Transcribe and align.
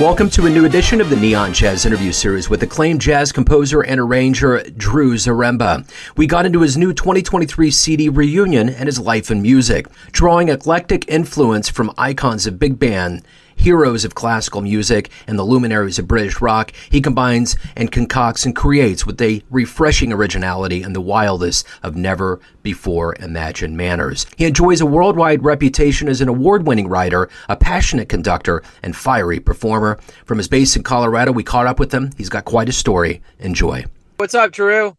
Welcome 0.00 0.30
to 0.30 0.46
a 0.46 0.50
new 0.50 0.64
edition 0.64 1.00
of 1.00 1.10
the 1.10 1.16
Neon 1.16 1.52
Jazz 1.52 1.84
interview 1.84 2.12
series 2.12 2.48
with 2.48 2.62
acclaimed 2.62 3.00
jazz 3.00 3.32
composer 3.32 3.80
and 3.80 3.98
arranger 3.98 4.62
Drew 4.76 5.14
Zaremba. 5.14 5.90
We 6.16 6.28
got 6.28 6.46
into 6.46 6.60
his 6.60 6.76
new 6.76 6.92
2023 6.92 7.72
CD 7.72 8.08
reunion 8.08 8.68
and 8.68 8.86
his 8.86 9.00
life 9.00 9.28
and 9.28 9.42
music, 9.42 9.88
drawing 10.12 10.50
eclectic 10.50 11.08
influence 11.08 11.68
from 11.68 11.92
icons 11.98 12.46
of 12.46 12.60
big 12.60 12.78
band 12.78 13.24
heroes 13.58 14.04
of 14.04 14.14
classical 14.14 14.60
music 14.60 15.10
and 15.26 15.38
the 15.38 15.44
luminaries 15.44 15.98
of 15.98 16.08
British 16.08 16.40
rock, 16.40 16.72
he 16.90 17.00
combines 17.00 17.56
and 17.76 17.92
concocts 17.92 18.46
and 18.46 18.54
creates 18.56 19.04
with 19.04 19.20
a 19.20 19.42
refreshing 19.50 20.12
originality 20.12 20.82
and 20.82 20.94
the 20.94 21.00
wildest 21.00 21.66
of 21.82 21.96
never 21.96 22.40
before 22.62 23.14
imagined 23.20 23.76
manners. 23.76 24.26
He 24.36 24.44
enjoys 24.46 24.80
a 24.80 24.86
worldwide 24.86 25.44
reputation 25.44 26.08
as 26.08 26.20
an 26.20 26.28
award 26.28 26.66
winning 26.66 26.88
writer, 26.88 27.28
a 27.48 27.56
passionate 27.56 28.08
conductor, 28.08 28.62
and 28.82 28.96
fiery 28.96 29.40
performer. 29.40 29.98
From 30.24 30.38
his 30.38 30.48
base 30.48 30.76
in 30.76 30.82
Colorado, 30.82 31.32
we 31.32 31.42
caught 31.42 31.66
up 31.66 31.78
with 31.78 31.92
him. 31.92 32.10
He's 32.16 32.28
got 32.28 32.44
quite 32.44 32.68
a 32.68 32.72
story. 32.72 33.22
Enjoy. 33.38 33.84
What's 34.16 34.34
up, 34.34 34.52
Drew? 34.52 34.96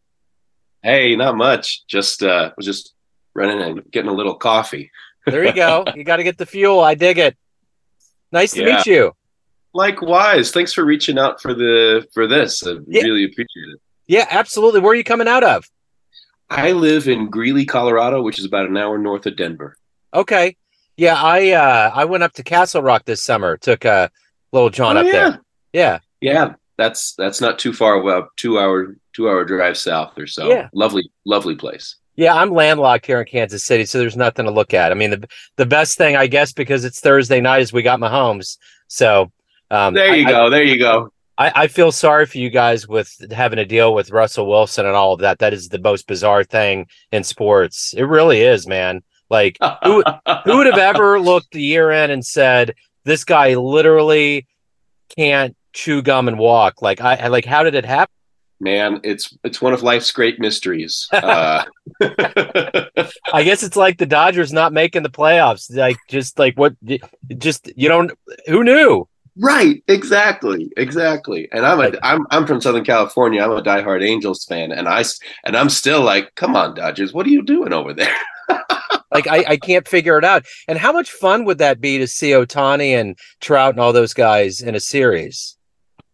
Hey, 0.84 1.16
not 1.16 1.36
much. 1.36 1.84
Just 1.88 2.24
uh 2.24 2.52
was 2.56 2.66
just 2.66 2.94
running 3.36 3.62
and 3.62 3.92
getting 3.92 4.10
a 4.10 4.14
little 4.14 4.36
coffee. 4.36 4.92
there 5.26 5.44
you 5.44 5.54
go. 5.54 5.86
You 5.96 6.04
got 6.04 6.18
to 6.18 6.24
get 6.24 6.38
the 6.38 6.46
fuel. 6.46 6.80
I 6.80 6.96
dig 6.96 7.18
it. 7.18 7.38
Nice 8.32 8.52
to 8.52 8.64
yeah. 8.64 8.78
meet 8.78 8.86
you. 8.86 9.14
Likewise. 9.74 10.52
Thanks 10.52 10.74
for 10.74 10.84
reaching 10.86 11.18
out 11.18 11.42
for 11.42 11.54
the 11.54 12.08
for 12.14 12.28
this. 12.28 12.66
I 12.66 12.76
yeah. 12.88 13.04
really 13.04 13.26
appreciate 13.26 13.70
it. 13.74 13.80
Yeah, 14.08 14.26
absolutely. 14.30 14.80
Where 14.80 14.92
are 14.92 14.96
you 14.96 15.04
coming 15.04 15.28
out 15.28 15.44
of? 15.44 15.66
I 16.50 16.72
live 16.72 17.08
in 17.08 17.30
Greeley, 17.30 17.66
Colorado, 17.66 18.24
which 18.24 18.40
is 18.40 18.46
about 18.46 18.68
an 18.68 18.76
hour 18.76 18.98
north 18.98 19.26
of 19.28 19.36
Denver. 19.36 19.78
Okay. 20.14 20.56
Yeah, 20.98 21.16
I 21.16 21.52
uh 21.52 21.92
I 21.94 22.06
went 22.06 22.24
up 22.24 22.34
to 22.34 22.44
Castle 22.44 22.82
Rock 22.82 23.06
this 23.06 23.24
summer. 23.24 23.58
Took 23.58 23.86
uh 23.86 24.10
little 24.52 24.70
John 24.70 24.98
oh, 24.98 25.02
up 25.02 25.06
yeah. 25.06 25.12
there. 25.12 25.42
Yeah. 25.74 26.00
Yeah, 26.22 26.54
that's 26.78 27.14
that's 27.16 27.40
not 27.40 27.60
too 27.60 27.72
far 27.72 28.02
well, 28.02 28.30
two 28.36 28.58
hour 28.60 28.96
two 29.14 29.30
hour 29.30 29.46
drive 29.46 29.78
south 29.78 30.18
or 30.18 30.28
so. 30.28 30.50
Yeah. 30.50 30.70
Lovely, 30.74 31.12
lovely 31.26 31.56
place. 31.56 31.96
Yeah, 32.20 32.36
I'm 32.36 32.52
landlocked 32.52 33.06
here 33.06 33.22
in 33.22 33.26
Kansas 33.26 33.64
City, 33.64 33.86
so 33.86 33.98
there's 33.98 34.18
nothing 34.18 34.44
to 34.44 34.52
look 34.52 34.74
at. 34.74 34.92
I 34.92 34.94
mean, 34.94 35.12
the 35.12 35.30
the 35.56 35.66
best 35.66 35.98
thing, 35.98 36.18
I 36.18 36.28
guess, 36.28 36.52
because 36.52 36.84
it's 36.84 37.00
Thursday 37.00 37.40
night, 37.40 37.62
is 37.62 37.72
we 37.72 37.82
got 37.82 38.02
Mahomes. 38.02 38.58
So 38.90 39.32
um, 39.72 39.94
there 39.94 40.14
you 40.14 40.28
I, 40.28 40.32
go, 40.32 40.50
there 40.50 40.64
you 40.64 40.78
go. 40.78 41.14
I, 41.38 41.52
I 41.56 41.68
feel 41.68 41.94
sorry 41.94 42.26
for 42.26 42.38
you 42.38 42.50
guys 42.50 42.90
with 42.90 43.32
having 43.32 43.56
to 43.56 43.64
deal 43.64 43.94
with 43.94 44.12
Russell 44.12 44.50
Wilson 44.50 44.86
and 44.86 44.98
all 44.98 45.14
of 45.14 45.22
that. 45.22 45.40
That 45.40 45.54
is 45.54 45.70
the 45.70 45.80
most 45.80 46.08
bizarre 46.08 46.44
thing 46.44 46.88
in 47.14 47.24
sports. 47.24 47.94
It 47.96 48.04
really 48.04 48.42
is, 48.42 48.68
man. 48.68 49.02
Like 49.30 49.58
who 49.86 50.04
who 50.44 50.58
would 50.58 50.66
have 50.66 50.78
ever 50.78 51.22
looked 51.22 51.54
the 51.54 51.64
year 51.64 51.90
in 51.90 52.12
and 52.12 52.26
said 52.26 52.76
this 53.06 53.24
guy 53.24 53.54
literally 53.54 54.46
can't 55.16 55.56
chew 55.72 56.02
gum 56.02 56.28
and 56.28 56.38
walk? 56.38 56.82
Like 56.82 57.00
I 57.00 57.28
like 57.30 57.46
how 57.46 57.64
did 57.64 57.76
it 57.76 57.86
happen? 57.86 58.14
Man 58.60 59.00
it's 59.04 59.36
it's 59.44 59.62
one 59.62 59.74
of 59.74 59.84
life's 59.84 60.12
great 60.12 60.40
mysteries 60.40 61.08
uh, 61.14 61.64
i 62.02 63.44
guess 63.44 63.64
it's 63.64 63.76
like 63.76 63.98
the 63.98 64.06
dodgers 64.06 64.52
not 64.52 64.74
making 64.74 65.04
the 65.04 65.10
playoffs 65.10 65.74
like 65.76 65.98
just 66.10 66.38
like 66.38 66.58
what 66.58 66.76
just 67.38 67.72
you 67.76 67.88
don't 67.88 68.12
who 68.48 68.64
knew? 68.64 69.08
Right 69.42 69.82
exactly 69.88 70.70
exactly. 70.76 71.48
And 71.52 71.66
i'm 71.66 71.80
a 71.80 71.98
i'm 72.04 72.26
i'm 72.30 72.46
from 72.46 72.60
southern 72.60 72.84
california 72.84 73.42
i'm 73.42 73.52
a 73.52 73.62
diehard 73.62 74.04
angels 74.04 74.44
fan 74.44 74.72
and 74.72 74.88
i 74.88 75.04
and 75.46 75.56
i'm 75.56 75.70
still 75.70 76.02
like 76.02 76.36
come 76.36 76.56
on 76.56 76.76
dodgers 76.76 77.14
what 77.14 77.26
are 77.26 77.30
you 77.30 77.44
doing 77.44 77.74
over 77.74 77.94
there? 77.94 78.16
Like 79.12 79.26
I, 79.26 79.44
I 79.48 79.58
can't 79.58 79.88
figure 79.88 80.20
it 80.20 80.24
out. 80.24 80.46
And 80.68 80.78
how 80.78 80.92
much 80.92 81.10
fun 81.10 81.44
would 81.46 81.58
that 81.58 81.82
be 81.82 81.98
to 81.98 82.06
see 82.06 82.30
otani 82.30 82.92
and 82.92 83.18
trout 83.42 83.74
and 83.74 83.80
all 83.80 83.92
those 83.92 84.14
guys 84.14 84.62
in 84.62 84.76
a 84.76 84.80
series? 84.80 85.58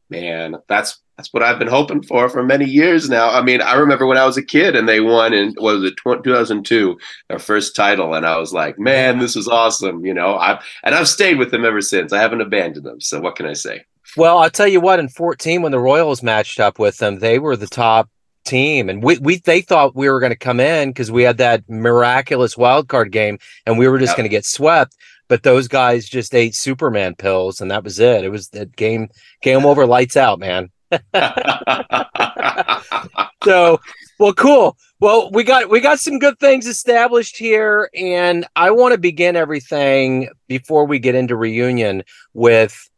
Man 0.10 0.56
that's 0.70 1.02
that's 1.18 1.32
what 1.32 1.44
I've 1.44 1.60
been 1.60 1.68
hoping 1.68 2.04
for 2.04 2.28
for 2.28 2.44
many 2.44 2.66
years 2.66 3.10
now. 3.10 3.30
I 3.30 3.42
mean, 3.42 3.62
I 3.62 3.76
remember 3.76 4.06
when 4.06 4.18
I 4.18 4.26
was 4.26 4.38
a 4.38 4.44
kid 4.44 4.76
and 4.76 4.88
they 4.88 5.00
won 5.00 5.34
in 5.34 5.54
was 5.58 5.84
it 5.84 5.96
2002 6.04 6.98
their 7.30 7.40
first 7.40 7.76
title, 7.76 8.14
and 8.14 8.26
I 8.26 8.38
was 8.38 8.52
like, 8.52 8.78
man, 8.78 9.20
this 9.20 9.36
is 9.36 9.48
awesome. 9.48 10.06
You 10.06 10.14
know, 10.14 10.36
I've 10.36 10.64
and 10.84 10.94
I've 10.94 11.08
stayed 11.08 11.38
with 11.38 11.52
them 11.52 11.66
ever 11.66 11.82
since. 11.82 12.12
I 12.12 12.20
haven't 12.20 12.42
abandoned 12.42 12.86
them. 12.86 13.00
So 13.00 13.20
what 13.22 13.36
can 13.36 13.46
I 13.46 13.54
say? 13.54 13.86
Well, 14.18 14.40
I'll 14.40 14.50
tell 14.50 14.68
you 14.68 14.82
what. 14.82 15.00
In 15.00 15.10
14, 15.10 15.62
when 15.62 15.72
the 15.72 15.80
Royals 15.80 16.22
matched 16.22 16.60
up 16.60 16.80
with 16.80 16.98
them, 16.98 17.20
they 17.20 17.40
were 17.40 17.56
the 17.56 17.68
top 17.68 18.10
team, 18.44 18.90
and 18.90 19.02
we 19.02 19.18
we 19.20 19.38
they 19.38 19.62
thought 19.62 19.96
we 19.96 20.10
were 20.10 20.20
going 20.20 20.32
to 20.32 20.38
come 20.38 20.60
in 20.60 20.90
because 20.90 21.12
we 21.12 21.24
had 21.24 21.38
that 21.38 21.64
miraculous 21.70 22.58
wild 22.58 22.90
card 22.90 23.12
game, 23.12 23.40
and 23.66 23.78
we 23.78 23.88
were 23.88 24.00
just 24.00 24.12
yep. 24.12 24.18
going 24.18 24.30
to 24.30 24.36
get 24.36 24.46
swept 24.46 24.96
but 25.28 25.44
those 25.44 25.68
guys 25.68 26.08
just 26.08 26.36
ate 26.36 26.56
Superman 26.56 27.16
pills, 27.16 27.60
and 27.60 27.72
that 27.72 27.84
was 27.84 28.00
it. 28.00 28.24
It 28.24 28.30
was 28.30 28.50
that 28.50 28.76
game, 28.76 29.10
game 29.42 29.66
over, 29.66 29.86
lights 29.86 30.16
out, 30.16 30.40
man. 30.40 30.70
so, 33.44 33.80
well, 34.20 34.34
cool. 34.34 34.78
Well, 35.00 35.30
we 35.32 35.44
got 35.44 35.70
we 35.70 35.82
got 35.82 36.00
some 36.00 36.20
good 36.20 36.40
things 36.40 36.68
established 36.68 37.38
here, 37.38 37.90
and 37.96 38.46
I 38.56 38.72
want 38.72 38.94
to 38.94 38.98
begin 38.98 39.36
everything 39.36 40.30
before 40.48 40.86
we 40.86 41.00
get 41.00 41.16
into 41.16 41.36
reunion 41.36 42.04
with 42.34 42.90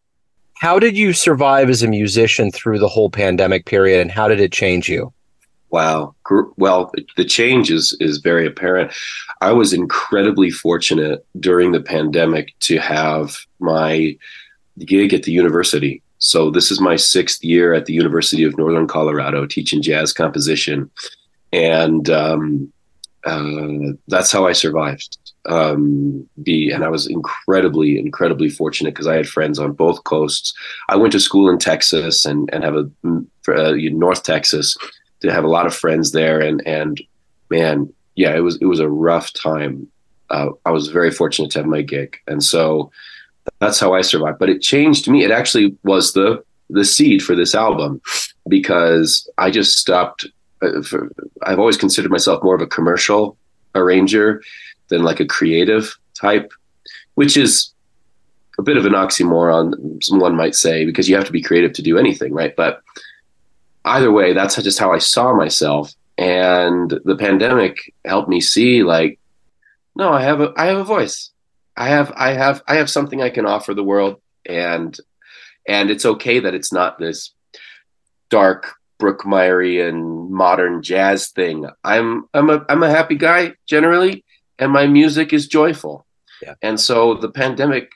how 0.55 0.79
did 0.79 0.97
you 0.97 1.13
survive 1.13 1.69
as 1.69 1.83
a 1.83 1.87
musician 1.87 2.51
through 2.51 2.79
the 2.79 2.87
whole 2.87 3.09
pandemic 3.09 3.65
period, 3.65 4.01
and 4.01 4.11
how 4.11 4.27
did 4.27 4.39
it 4.39 4.51
change 4.51 4.89
you? 4.89 5.13
Wow. 5.69 6.15
Well, 6.55 6.91
the 7.17 7.25
change 7.25 7.71
is 7.71 7.95
is 7.99 8.19
very 8.19 8.47
apparent. 8.47 8.93
I 9.41 9.51
was 9.51 9.73
incredibly 9.73 10.49
fortunate 10.49 11.25
during 11.39 11.71
the 11.71 11.81
pandemic 11.81 12.53
to 12.61 12.77
have 12.77 13.37
my 13.59 14.17
gig 14.85 15.13
at 15.13 15.23
the 15.23 15.31
university 15.31 16.01
so 16.19 16.49
this 16.49 16.71
is 16.71 16.79
my 16.81 16.95
sixth 16.95 17.43
year 17.43 17.73
at 17.73 17.85
the 17.85 17.93
University 17.93 18.43
of 18.43 18.57
Northern 18.57 18.87
Colorado 18.87 19.45
teaching 19.45 19.81
jazz 19.81 20.13
composition, 20.13 20.89
and 21.53 22.09
um, 22.09 22.71
uh, 23.25 23.93
that's 24.07 24.31
how 24.31 24.47
I 24.47 24.53
survived. 24.53 25.17
Um, 25.47 26.27
and 26.45 26.83
I 26.83 26.89
was 26.89 27.07
incredibly, 27.07 27.99
incredibly 27.99 28.49
fortunate 28.49 28.93
because 28.93 29.07
I 29.07 29.15
had 29.15 29.29
friends 29.29 29.59
on 29.59 29.73
both 29.73 30.03
coasts. 30.03 30.53
I 30.89 30.95
went 30.97 31.13
to 31.13 31.19
school 31.19 31.49
in 31.49 31.57
Texas 31.57 32.25
and 32.25 32.49
and 32.51 32.63
have 32.63 32.75
a 32.75 32.89
uh, 33.47 33.73
North 33.75 34.23
Texas 34.23 34.75
to 35.21 35.31
have 35.31 35.43
a 35.43 35.49
lot 35.49 35.65
of 35.65 35.75
friends 35.75 36.11
there, 36.11 36.39
and 36.39 36.65
and 36.67 37.01
man, 37.49 37.93
yeah, 38.15 38.35
it 38.35 38.41
was 38.41 38.57
it 38.57 38.65
was 38.65 38.79
a 38.79 38.89
rough 38.89 39.31
time. 39.33 39.87
Uh, 40.29 40.49
I 40.65 40.71
was 40.71 40.89
very 40.89 41.11
fortunate 41.11 41.51
to 41.51 41.59
have 41.59 41.67
my 41.67 41.81
gig, 41.81 42.17
and 42.27 42.43
so 42.43 42.91
that's 43.59 43.79
how 43.79 43.93
I 43.93 44.01
survived. 44.01 44.39
But 44.39 44.49
it 44.49 44.61
changed 44.61 45.09
me. 45.09 45.23
It 45.23 45.31
actually 45.31 45.75
was 45.83 46.13
the 46.13 46.43
the 46.69 46.83
seed 46.83 47.23
for 47.23 47.35
this 47.35 47.55
album 47.55 48.01
because 48.47 49.29
I 49.37 49.51
just 49.51 49.77
stopped. 49.77 50.25
Uh, 50.61 50.81
for, 50.81 51.11
I've 51.43 51.59
always 51.59 51.77
considered 51.77 52.11
myself 52.11 52.43
more 52.43 52.55
of 52.55 52.61
a 52.61 52.67
commercial 52.67 53.37
arranger 53.75 54.41
than 54.89 55.03
like 55.03 55.19
a 55.19 55.25
creative 55.25 55.95
type, 56.19 56.51
which 57.15 57.37
is 57.37 57.73
a 58.57 58.63
bit 58.63 58.77
of 58.77 58.85
an 58.85 58.93
oxymoron, 58.93 60.03
someone 60.03 60.35
might 60.35 60.55
say, 60.55 60.85
because 60.85 61.07
you 61.07 61.15
have 61.15 61.25
to 61.25 61.31
be 61.31 61.41
creative 61.41 61.73
to 61.73 61.81
do 61.81 61.97
anything, 61.97 62.33
right? 62.33 62.55
But 62.55 62.81
either 63.85 64.11
way, 64.11 64.33
that's 64.33 64.55
just 64.55 64.79
how 64.79 64.91
I 64.91 64.97
saw 64.97 65.33
myself. 65.33 65.93
And 66.17 66.99
the 67.05 67.15
pandemic 67.15 67.93
helped 68.05 68.29
me 68.29 68.41
see, 68.41 68.83
like, 68.83 69.19
no, 69.95 70.11
I 70.11 70.23
have 70.23 70.41
a, 70.41 70.53
I 70.57 70.65
have 70.65 70.77
a 70.77 70.83
voice. 70.83 71.31
I 71.77 71.89
have 71.89 72.11
I 72.15 72.33
have 72.33 72.63
I 72.67 72.75
have 72.75 72.89
something 72.89 73.21
I 73.21 73.29
can 73.29 73.45
offer 73.45 73.73
the 73.73 73.83
world 73.83 74.19
and 74.45 74.97
and 75.67 75.89
it's 75.89 76.05
okay 76.05 76.39
that 76.39 76.55
it's 76.55 76.73
not 76.73 76.97
this 76.97 77.31
dark 78.29 78.73
Brookmeyerian 78.99 80.29
modern 80.29 80.81
jazz 80.81 81.29
thing. 81.29 81.67
I'm 81.83 82.27
I'm 82.33 82.49
a 82.49 82.65
I'm 82.67 82.83
a 82.83 82.89
happy 82.89 83.15
guy 83.15 83.53
generally 83.67 84.25
and 84.57 84.71
my 84.71 84.87
music 84.87 85.33
is 85.33 85.47
joyful. 85.47 86.05
Yeah. 86.41 86.55
And 86.61 86.79
so 86.79 87.13
the 87.13 87.29
pandemic 87.29 87.91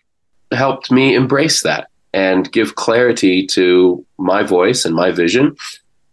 helped 0.51 0.91
me 0.91 1.15
embrace 1.15 1.63
that 1.63 1.87
and 2.13 2.51
give 2.51 2.75
clarity 2.75 3.47
to 3.47 4.05
my 4.17 4.43
voice 4.43 4.85
and 4.85 4.95
my 4.95 5.11
vision 5.11 5.55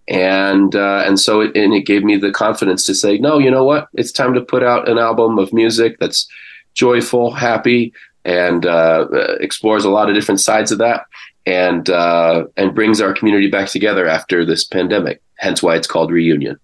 and 0.08 0.74
uh, 0.74 1.02
and 1.06 1.20
so 1.20 1.40
it, 1.40 1.56
and 1.56 1.74
it 1.74 1.82
gave 1.82 2.02
me 2.02 2.16
the 2.16 2.30
confidence 2.30 2.84
to 2.84 2.94
say 2.94 3.18
no 3.18 3.38
you 3.38 3.50
know 3.50 3.64
what 3.64 3.88
it's 3.94 4.12
time 4.12 4.32
to 4.32 4.40
put 4.40 4.62
out 4.62 4.88
an 4.88 4.96
album 4.96 5.38
of 5.38 5.52
music 5.52 5.98
that's 5.98 6.26
joyful, 6.78 7.32
happy, 7.32 7.92
and 8.24 8.64
uh, 8.64 9.08
explores 9.40 9.84
a 9.84 9.90
lot 9.90 10.08
of 10.08 10.14
different 10.14 10.40
sides 10.40 10.70
of 10.70 10.78
that, 10.78 11.06
and 11.44 11.90
uh, 11.90 12.44
and 12.56 12.74
brings 12.74 13.00
our 13.00 13.12
community 13.12 13.50
back 13.50 13.68
together 13.68 14.06
after 14.06 14.44
this 14.46 14.64
pandemic. 14.64 15.20
Hence, 15.36 15.62
why 15.62 15.76
it's 15.76 15.86
called 15.86 16.10
Reunion. 16.10 16.58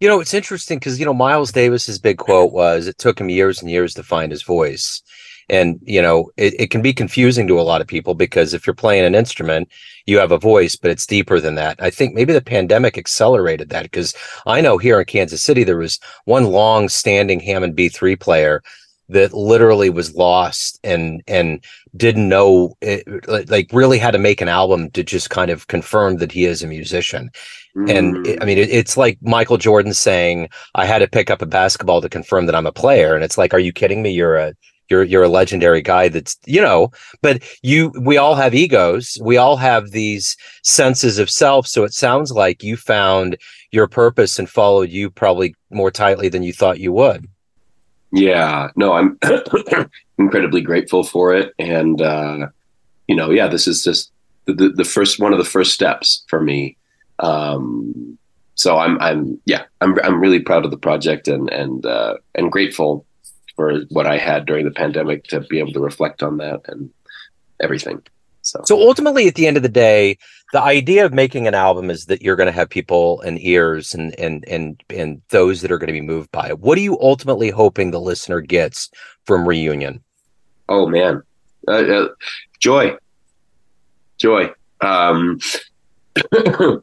You 0.00 0.08
know, 0.08 0.20
it's 0.20 0.34
interesting 0.34 0.78
because 0.78 0.98
you 0.98 1.04
know 1.04 1.14
Miles 1.14 1.52
Davis's 1.52 1.98
big 1.98 2.18
quote 2.18 2.52
was, 2.52 2.86
"It 2.86 2.98
took 2.98 3.20
him 3.20 3.28
years 3.28 3.60
and 3.60 3.70
years 3.70 3.94
to 3.94 4.02
find 4.02 4.30
his 4.30 4.42
voice." 4.42 5.02
And 5.50 5.80
you 5.82 6.02
know, 6.02 6.30
it, 6.36 6.54
it 6.60 6.70
can 6.70 6.82
be 6.82 6.92
confusing 6.92 7.48
to 7.48 7.58
a 7.58 7.62
lot 7.62 7.80
of 7.80 7.86
people 7.86 8.14
because 8.14 8.52
if 8.54 8.66
you're 8.66 8.74
playing 8.74 9.04
an 9.04 9.14
instrument, 9.14 9.68
you 10.06 10.18
have 10.18 10.30
a 10.30 10.38
voice, 10.38 10.76
but 10.76 10.90
it's 10.90 11.06
deeper 11.06 11.40
than 11.40 11.54
that. 11.54 11.82
I 11.82 11.90
think 11.90 12.14
maybe 12.14 12.34
the 12.34 12.42
pandemic 12.42 12.98
accelerated 12.98 13.70
that 13.70 13.84
because 13.84 14.14
I 14.46 14.60
know 14.60 14.76
here 14.76 15.00
in 15.00 15.06
Kansas 15.06 15.42
City 15.42 15.64
there 15.64 15.78
was 15.78 15.98
one 16.26 16.44
long-standing 16.44 17.40
Hammond 17.40 17.76
B3 17.76 18.20
player 18.20 18.62
that 19.08 19.32
literally 19.32 19.90
was 19.90 20.14
lost 20.14 20.78
and 20.84 21.22
and 21.26 21.64
didn't 21.96 22.28
know 22.28 22.76
it, 22.80 23.06
like 23.48 23.68
really 23.72 23.98
had 23.98 24.12
to 24.12 24.18
make 24.18 24.40
an 24.40 24.48
album 24.48 24.90
to 24.90 25.02
just 25.02 25.30
kind 25.30 25.50
of 25.50 25.66
confirm 25.66 26.18
that 26.18 26.32
he 26.32 26.44
is 26.44 26.62
a 26.62 26.66
musician. 26.66 27.30
Mm. 27.76 27.90
and 27.96 28.26
it, 28.26 28.42
i 28.42 28.46
mean 28.46 28.56
it, 28.56 28.70
it's 28.70 28.96
like 28.96 29.18
michael 29.20 29.58
jordan 29.58 29.92
saying 29.92 30.48
i 30.74 30.86
had 30.86 31.00
to 31.00 31.06
pick 31.06 31.28
up 31.28 31.42
a 31.42 31.46
basketball 31.46 32.00
to 32.00 32.08
confirm 32.08 32.46
that 32.46 32.54
i'm 32.54 32.66
a 32.66 32.72
player. 32.72 33.14
And 33.14 33.24
it's 33.24 33.36
like 33.36 33.52
are 33.52 33.58
you 33.58 33.72
kidding 33.72 34.02
me? 34.02 34.10
You're 34.10 34.36
a 34.36 34.54
you're 34.88 35.02
you're 35.02 35.24
a 35.24 35.28
legendary 35.28 35.82
guy 35.82 36.08
that's 36.08 36.38
you 36.46 36.62
know 36.62 36.90
but 37.20 37.42
you 37.62 37.92
we 38.00 38.16
all 38.16 38.36
have 38.36 38.54
egos. 38.54 39.18
We 39.20 39.36
all 39.36 39.56
have 39.56 39.90
these 39.90 40.36
senses 40.62 41.18
of 41.18 41.28
self. 41.28 41.66
So 41.66 41.84
it 41.84 41.92
sounds 41.92 42.30
like 42.30 42.62
you 42.62 42.76
found 42.76 43.36
your 43.72 43.88
purpose 43.88 44.38
and 44.38 44.48
followed 44.48 44.90
you 44.90 45.10
probably 45.10 45.54
more 45.70 45.90
tightly 45.90 46.28
than 46.28 46.42
you 46.42 46.52
thought 46.52 46.80
you 46.80 46.92
would 46.92 47.28
yeah. 48.12 48.70
No 48.76 48.92
i'm 48.92 49.18
incredibly 50.18 50.60
grateful 50.60 51.04
for 51.04 51.34
it. 51.34 51.52
And 51.58 52.00
uh 52.00 52.48
you 53.06 53.16
know 53.16 53.30
yeah 53.30 53.48
this 53.48 53.66
is 53.66 53.82
just 53.82 54.12
the, 54.46 54.70
the 54.70 54.84
first 54.84 55.20
one 55.20 55.32
of 55.32 55.38
the 55.38 55.44
first 55.44 55.74
steps 55.74 56.24
for 56.28 56.40
me. 56.40 56.76
Um 57.18 58.18
so 58.54 58.78
i'm 58.78 59.00
i'm 59.00 59.40
yeah 59.44 59.64
i'm 59.80 59.98
i'm 60.02 60.20
really 60.20 60.40
proud 60.40 60.64
of 60.64 60.70
the 60.70 60.78
project 60.78 61.28
and 61.28 61.48
and 61.50 61.86
uh 61.86 62.14
and 62.34 62.50
grateful 62.50 63.06
for 63.58 63.80
what 63.88 64.06
I 64.06 64.18
had 64.18 64.46
during 64.46 64.64
the 64.64 64.70
pandemic 64.70 65.24
to 65.24 65.40
be 65.40 65.58
able 65.58 65.72
to 65.72 65.80
reflect 65.80 66.22
on 66.22 66.36
that 66.36 66.60
and 66.68 66.90
everything. 67.60 68.00
So, 68.48 68.62
so 68.64 68.80
ultimately, 68.80 69.28
at 69.28 69.34
the 69.34 69.46
end 69.46 69.56
of 69.56 69.62
the 69.62 69.68
day, 69.68 70.18
the 70.52 70.62
idea 70.62 71.04
of 71.04 71.12
making 71.12 71.46
an 71.46 71.54
album 71.54 71.90
is 71.90 72.06
that 72.06 72.22
you're 72.22 72.36
going 72.36 72.46
to 72.46 72.52
have 72.52 72.70
people 72.70 73.20
and 73.20 73.40
ears 73.42 73.94
and 73.94 74.18
and 74.18 74.44
and 74.48 74.82
and 74.90 75.20
those 75.28 75.60
that 75.60 75.70
are 75.70 75.78
going 75.78 75.88
to 75.88 75.92
be 75.92 76.00
moved 76.00 76.30
by 76.32 76.48
it. 76.48 76.60
What 76.60 76.78
are 76.78 76.82
you 76.82 76.98
ultimately 77.00 77.50
hoping 77.50 77.90
the 77.90 78.00
listener 78.00 78.40
gets 78.40 78.90
from 79.24 79.46
Reunion? 79.46 80.02
Oh 80.68 80.86
man, 80.86 81.22
uh, 81.66 81.72
uh, 81.72 82.08
joy, 82.58 82.96
joy. 84.16 84.50
Um, 84.80 85.40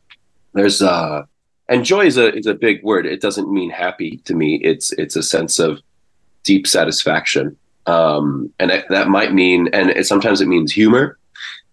there's 0.54 0.82
uh, 0.82 1.24
and 1.68 1.86
joy 1.86 2.06
is 2.06 2.18
a 2.18 2.36
is 2.36 2.46
a 2.46 2.54
big 2.54 2.84
word. 2.84 3.06
It 3.06 3.22
doesn't 3.22 3.52
mean 3.52 3.72
happy 3.72 4.18
to 4.26 4.36
me. 4.36 4.56
It's 4.64 4.92
it's 4.94 5.16
a 5.16 5.24
sense 5.24 5.58
of 5.58 5.80
deep 6.44 6.68
satisfaction. 6.68 7.58
Um, 7.88 8.52
and 8.60 8.72
that, 8.72 8.86
that 8.90 9.10
might 9.10 9.34
mean, 9.34 9.70
and 9.74 9.92
it, 9.92 10.08
sometimes 10.08 10.42
it 10.42 10.48
means 10.48 10.72
humor, 10.72 11.20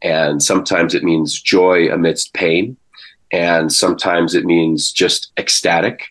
and 0.02 0.42
sometimes 0.42 0.94
it 0.94 1.04
means 1.04 1.40
joy 1.40 1.88
amidst 1.88 2.34
pain, 2.34 2.76
and 3.30 3.72
sometimes 3.72 4.34
it 4.34 4.44
means 4.44 4.92
just 4.92 5.32
ecstatic. 5.38 6.04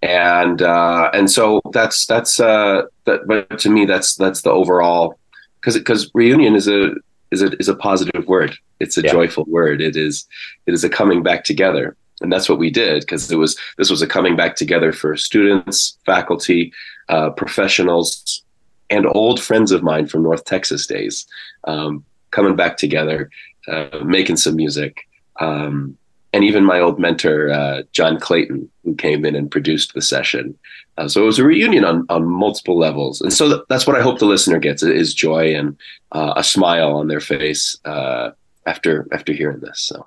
And 0.00 0.62
uh, 0.62 1.10
and 1.12 1.30
so 1.30 1.60
that's 1.72 2.06
that's 2.06 2.38
uh, 2.38 2.82
that. 3.04 3.26
But 3.26 3.58
to 3.60 3.70
me, 3.70 3.84
that's 3.84 4.14
that's 4.14 4.42
the 4.42 4.50
overall 4.50 5.18
because 5.60 5.74
because 5.74 6.10
reunion 6.14 6.54
is 6.54 6.68
a 6.68 6.92
is 7.32 7.42
a 7.42 7.56
is 7.58 7.68
a 7.68 7.74
positive 7.74 8.26
word. 8.28 8.56
It's 8.78 8.96
a 8.96 9.02
yeah. 9.02 9.10
joyful 9.10 9.44
word. 9.48 9.80
It 9.80 9.96
is 9.96 10.24
it 10.66 10.74
is 10.74 10.84
a 10.84 10.88
coming 10.88 11.22
back 11.22 11.42
together 11.42 11.96
and 12.20 12.32
that's 12.32 12.48
what 12.48 12.58
we 12.58 12.70
did 12.70 13.00
because 13.00 13.30
it 13.30 13.36
was 13.36 13.58
this 13.76 13.90
was 13.90 14.02
a 14.02 14.06
coming 14.06 14.36
back 14.36 14.56
together 14.56 14.92
for 14.92 15.16
students 15.16 15.98
faculty 16.04 16.72
uh, 17.08 17.30
professionals 17.30 18.42
and 18.90 19.06
old 19.14 19.40
friends 19.40 19.72
of 19.72 19.82
mine 19.82 20.06
from 20.06 20.22
north 20.22 20.44
texas 20.44 20.86
days 20.86 21.26
um, 21.64 22.04
coming 22.30 22.56
back 22.56 22.76
together 22.76 23.30
uh, 23.68 23.98
making 24.04 24.36
some 24.36 24.56
music. 24.56 25.06
Um, 25.40 25.96
and 26.32 26.44
even 26.44 26.64
my 26.64 26.78
old 26.80 26.98
mentor 26.98 27.50
uh, 27.50 27.82
john 27.92 28.20
clayton 28.20 28.68
who 28.84 28.94
came 28.94 29.24
in 29.24 29.34
and 29.34 29.50
produced 29.50 29.94
the 29.94 30.02
session. 30.02 30.58
Uh, 30.96 31.08
so 31.08 31.22
it 31.22 31.26
was 31.26 31.38
a 31.38 31.44
reunion 31.44 31.84
on, 31.84 32.04
on 32.08 32.26
multiple 32.26 32.76
levels. 32.76 33.20
And 33.20 33.32
so 33.32 33.64
that's 33.68 33.86
what 33.86 33.96
i 33.96 34.02
hope 34.02 34.18
the 34.18 34.26
listener 34.26 34.58
gets 34.58 34.82
is 34.82 35.14
joy 35.14 35.54
and 35.54 35.76
uh, 36.12 36.34
a 36.36 36.44
smile 36.44 36.96
on 36.96 37.08
their 37.08 37.20
face 37.20 37.76
uh, 37.84 38.30
after 38.66 39.06
after 39.12 39.32
hearing 39.32 39.60
this 39.60 39.80
so 39.80 40.06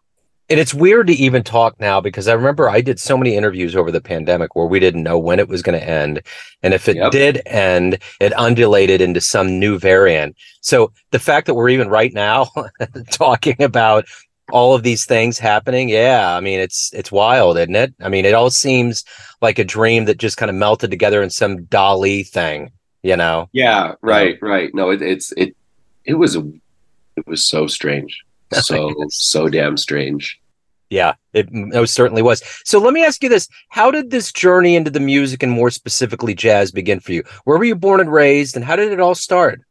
and 0.51 0.59
it's 0.59 0.73
weird 0.73 1.07
to 1.07 1.13
even 1.13 1.43
talk 1.43 1.79
now 1.79 2.01
because 2.01 2.27
I 2.27 2.33
remember 2.33 2.69
I 2.69 2.81
did 2.81 2.99
so 2.99 3.17
many 3.17 3.37
interviews 3.37 3.73
over 3.73 3.89
the 3.89 4.01
pandemic 4.01 4.53
where 4.53 4.65
we 4.65 4.81
didn't 4.81 5.03
know 5.03 5.17
when 5.17 5.39
it 5.39 5.47
was 5.47 5.61
going 5.61 5.79
to 5.79 5.87
end. 5.87 6.21
And 6.61 6.73
if 6.73 6.89
it 6.89 6.97
yep. 6.97 7.13
did 7.13 7.41
end, 7.45 7.99
it 8.19 8.37
undulated 8.37 8.99
into 8.99 9.21
some 9.21 9.59
new 9.59 9.79
variant. 9.79 10.35
So 10.59 10.91
the 11.11 11.19
fact 11.19 11.47
that 11.47 11.53
we're 11.53 11.69
even 11.69 11.87
right 11.87 12.13
now 12.13 12.49
talking 13.11 13.61
about 13.61 14.05
all 14.51 14.75
of 14.75 14.83
these 14.83 15.05
things 15.05 15.39
happening, 15.39 15.87
yeah, 15.87 16.35
I 16.35 16.41
mean 16.41 16.59
it's 16.59 16.91
it's 16.93 17.13
wild, 17.13 17.57
isn't 17.57 17.75
it? 17.75 17.93
I 18.01 18.09
mean, 18.09 18.25
it 18.25 18.33
all 18.33 18.49
seems 18.49 19.05
like 19.41 19.57
a 19.57 19.63
dream 19.63 20.03
that 20.05 20.17
just 20.17 20.35
kind 20.35 20.49
of 20.49 20.55
melted 20.55 20.91
together 20.91 21.23
in 21.23 21.29
some 21.29 21.59
Dali 21.59 22.27
thing, 22.27 22.71
you 23.03 23.15
know? 23.15 23.47
Yeah, 23.53 23.93
right, 24.01 24.37
right. 24.41 24.69
No, 24.75 24.89
it, 24.89 25.01
it's 25.01 25.31
it 25.37 25.55
it 26.03 26.15
was 26.15 26.35
it 26.35 27.25
was 27.25 27.41
so 27.41 27.67
strange. 27.67 28.21
So 28.53 28.93
so 29.07 29.47
damn 29.47 29.77
strange. 29.77 30.40
Yeah, 30.91 31.13
it 31.31 31.47
most 31.51 31.93
certainly 31.93 32.21
was. 32.21 32.43
So 32.65 32.77
let 32.77 32.93
me 32.93 33.03
ask 33.03 33.23
you 33.23 33.29
this: 33.29 33.47
How 33.69 33.91
did 33.91 34.11
this 34.11 34.31
journey 34.31 34.75
into 34.75 34.91
the 34.91 34.99
music 34.99 35.41
and 35.41 35.51
more 35.51 35.71
specifically 35.71 36.35
jazz 36.35 36.69
begin 36.69 36.99
for 36.99 37.13
you? 37.13 37.23
Where 37.45 37.57
were 37.57 37.63
you 37.63 37.75
born 37.75 38.01
and 38.01 38.11
raised, 38.11 38.57
and 38.57 38.65
how 38.65 38.75
did 38.75 38.91
it 38.91 38.99
all 38.99 39.15
start? 39.15 39.61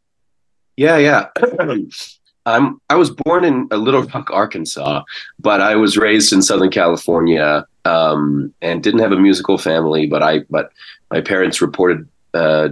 Yeah, 0.77 0.97
yeah. 0.97 1.27
I'm 2.47 2.81
I 2.89 2.95
was 2.97 3.11
born 3.11 3.45
in 3.45 3.69
Little 3.71 4.03
Rock, 4.05 4.31
Arkansas, 4.33 5.03
but 5.39 5.61
I 5.61 5.77
was 5.77 5.99
raised 5.99 6.33
in 6.33 6.41
Southern 6.41 6.71
California 6.71 7.67
um, 7.85 8.55
and 8.63 8.83
didn't 8.83 9.01
have 9.01 9.13
a 9.13 9.19
musical 9.19 9.59
family. 9.59 10.07
But 10.07 10.23
I 10.23 10.41
but 10.49 10.73
my 11.11 11.21
parents 11.21 11.61
reported 11.61 12.09
uh, 12.33 12.71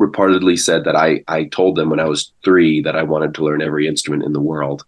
reportedly 0.00 0.58
said 0.58 0.82
that 0.84 0.96
I 0.96 1.22
I 1.28 1.44
told 1.44 1.76
them 1.76 1.88
when 1.88 2.00
I 2.00 2.06
was 2.06 2.32
three 2.44 2.82
that 2.82 2.96
I 2.96 3.04
wanted 3.04 3.32
to 3.34 3.44
learn 3.44 3.62
every 3.62 3.86
instrument 3.86 4.24
in 4.24 4.32
the 4.32 4.40
world. 4.40 4.84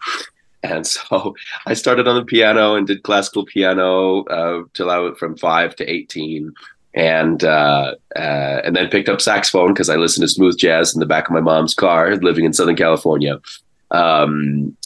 And 0.62 0.86
so 0.94 1.34
I 1.66 1.74
started 1.74 2.08
on 2.08 2.16
the 2.16 2.24
piano 2.24 2.74
and 2.74 2.86
did 2.86 3.02
classical 3.02 3.44
piano 3.44 4.24
uh, 4.24 4.64
till 4.74 4.90
I 4.90 4.98
was 4.98 5.18
from 5.18 5.36
five 5.36 5.76
to 5.76 5.90
18 5.90 6.52
and 6.94 7.42
uh, 7.42 7.94
uh, 8.16 8.60
and 8.64 8.76
then 8.76 8.90
picked 8.90 9.08
up 9.08 9.20
saxophone 9.20 9.72
because 9.72 9.88
I 9.88 9.96
listened 9.96 10.28
to 10.28 10.34
smooth 10.34 10.58
jazz 10.58 10.94
in 10.94 11.00
the 11.00 11.06
back 11.06 11.26
of 11.26 11.32
my 11.32 11.40
mom's 11.40 11.74
car, 11.74 12.16
living 12.16 12.44
in 12.44 12.52
Southern 12.52 12.76
California. 12.76 13.40
Um, 13.90 14.76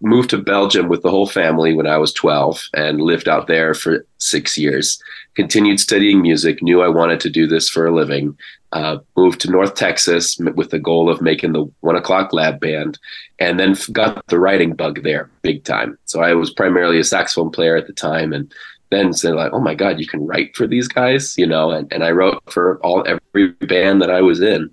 moved 0.00 0.30
to 0.30 0.38
Belgium 0.38 0.88
with 0.88 1.02
the 1.02 1.10
whole 1.10 1.26
family 1.26 1.74
when 1.74 1.86
I 1.86 1.96
was 1.96 2.12
12 2.12 2.68
and 2.74 3.00
lived 3.00 3.28
out 3.28 3.46
there 3.46 3.74
for 3.74 4.06
six 4.18 4.56
years. 4.56 5.00
Continued 5.34 5.80
studying 5.80 6.20
music, 6.20 6.62
knew 6.62 6.82
I 6.82 6.88
wanted 6.88 7.18
to 7.20 7.30
do 7.30 7.46
this 7.46 7.68
for 7.68 7.86
a 7.86 7.94
living. 7.94 8.36
Uh, 8.76 8.98
moved 9.16 9.40
to 9.40 9.50
North 9.50 9.74
Texas 9.74 10.36
with 10.54 10.68
the 10.68 10.78
goal 10.78 11.08
of 11.08 11.22
making 11.22 11.52
the 11.54 11.64
one 11.80 11.96
o'clock 11.96 12.34
lab 12.34 12.60
band, 12.60 12.98
and 13.38 13.58
then 13.58 13.74
got 13.90 14.26
the 14.26 14.38
writing 14.38 14.74
bug 14.74 15.02
there 15.02 15.30
big 15.40 15.64
time. 15.64 15.96
So 16.04 16.20
I 16.20 16.34
was 16.34 16.50
primarily 16.50 16.98
a 16.98 17.04
saxophone 17.04 17.50
player 17.50 17.74
at 17.76 17.86
the 17.86 17.94
time, 17.94 18.34
and 18.34 18.52
then 18.90 19.14
said 19.14 19.34
like, 19.34 19.52
"Oh 19.54 19.60
my 19.60 19.74
God, 19.74 19.98
you 19.98 20.06
can 20.06 20.26
write 20.26 20.54
for 20.54 20.66
these 20.66 20.88
guys," 20.88 21.38
you 21.38 21.46
know. 21.46 21.70
And, 21.70 21.90
and 21.90 22.04
I 22.04 22.10
wrote 22.10 22.42
for 22.52 22.78
all 22.84 23.02
every 23.06 23.52
band 23.52 24.02
that 24.02 24.10
I 24.10 24.20
was 24.20 24.42
in, 24.42 24.70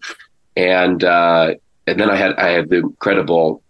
and 0.57 1.01
uh, 1.03 1.53
and 1.87 1.97
then 1.97 2.09
I 2.09 2.17
had 2.17 2.33
I 2.33 2.49
had 2.49 2.69
the 2.69 2.79
incredible 2.79 3.63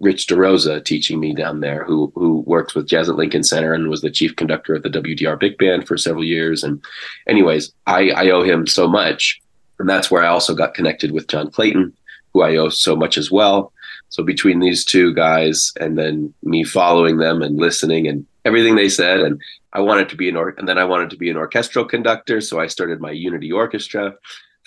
Rich 0.00 0.26
DeRosa 0.26 0.84
teaching 0.84 1.20
me 1.20 1.32
down 1.32 1.60
there, 1.60 1.84
who 1.84 2.12
who 2.16 2.40
worked 2.40 2.74
with 2.74 2.88
Jazz 2.88 3.08
at 3.08 3.14
Lincoln 3.14 3.44
Center 3.44 3.72
and 3.72 3.88
was 3.88 4.00
the 4.00 4.10
chief 4.10 4.34
conductor 4.34 4.74
of 4.74 4.82
the 4.82 4.90
WDR 4.90 5.38
Big 5.38 5.56
Band 5.58 5.86
for 5.86 5.96
several 5.96 6.24
years. 6.24 6.64
And, 6.64 6.82
anyways, 7.28 7.72
I, 7.86 8.10
I 8.10 8.30
owe 8.30 8.42
him 8.42 8.66
so 8.66 8.88
much, 8.88 9.40
and 9.78 9.88
that's 9.88 10.10
where 10.10 10.22
I 10.22 10.28
also 10.28 10.54
got 10.54 10.74
connected 10.74 11.12
with 11.12 11.28
John 11.28 11.50
Clayton, 11.50 11.92
who 12.32 12.42
I 12.42 12.56
owe 12.56 12.68
so 12.68 12.96
much 12.96 13.18
as 13.18 13.30
well. 13.30 13.72
So 14.08 14.22
between 14.22 14.60
these 14.60 14.84
two 14.84 15.12
guys, 15.14 15.72
and 15.80 15.98
then 15.98 16.32
me 16.42 16.64
following 16.64 17.18
them 17.18 17.42
and 17.42 17.56
listening 17.56 18.06
and 18.06 18.24
everything 18.44 18.76
they 18.76 18.88
said, 18.88 19.20
and 19.20 19.40
I 19.72 19.80
wanted 19.80 20.08
to 20.10 20.16
be 20.16 20.28
an 20.28 20.36
or- 20.36 20.54
and 20.56 20.68
then 20.68 20.78
I 20.78 20.84
wanted 20.84 21.10
to 21.10 21.16
be 21.16 21.28
an 21.28 21.36
orchestral 21.36 21.84
conductor, 21.84 22.40
so 22.40 22.60
I 22.60 22.66
started 22.66 23.00
my 23.00 23.10
Unity 23.10 23.52
Orchestra 23.52 24.14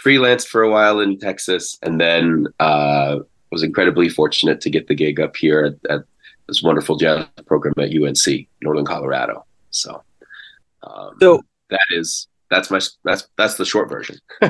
freelanced 0.04 0.48
for 0.48 0.64
a 0.64 0.70
while 0.70 1.00
in 1.00 1.20
Texas, 1.20 1.78
and 1.82 2.00
then 2.00 2.48
uh, 2.60 3.20
was 3.52 3.64
incredibly 3.64 4.10
fortunate 4.10 4.62
to 4.62 4.70
get 4.70 4.88
the 4.88 4.96
gig 4.96 5.20
up 5.20 5.36
here 5.36 5.66
at, 5.66 5.92
at 5.92 6.06
this 6.48 6.64
wonderful 6.64 6.98
jazz 6.98 7.26
program 7.46 7.74
at 7.78 7.92
UNC, 7.94 8.48
Northern 8.62 8.86
Colorado. 8.86 9.46
So, 9.72 10.02
um, 10.84 11.18
so 11.20 11.42
that 11.70 11.86
is 11.92 12.28
that's 12.50 12.72
my 12.72 12.80
that's 13.04 13.28
that's 13.38 13.56
the 13.56 13.66
short 13.66 13.90
version. 13.90 14.18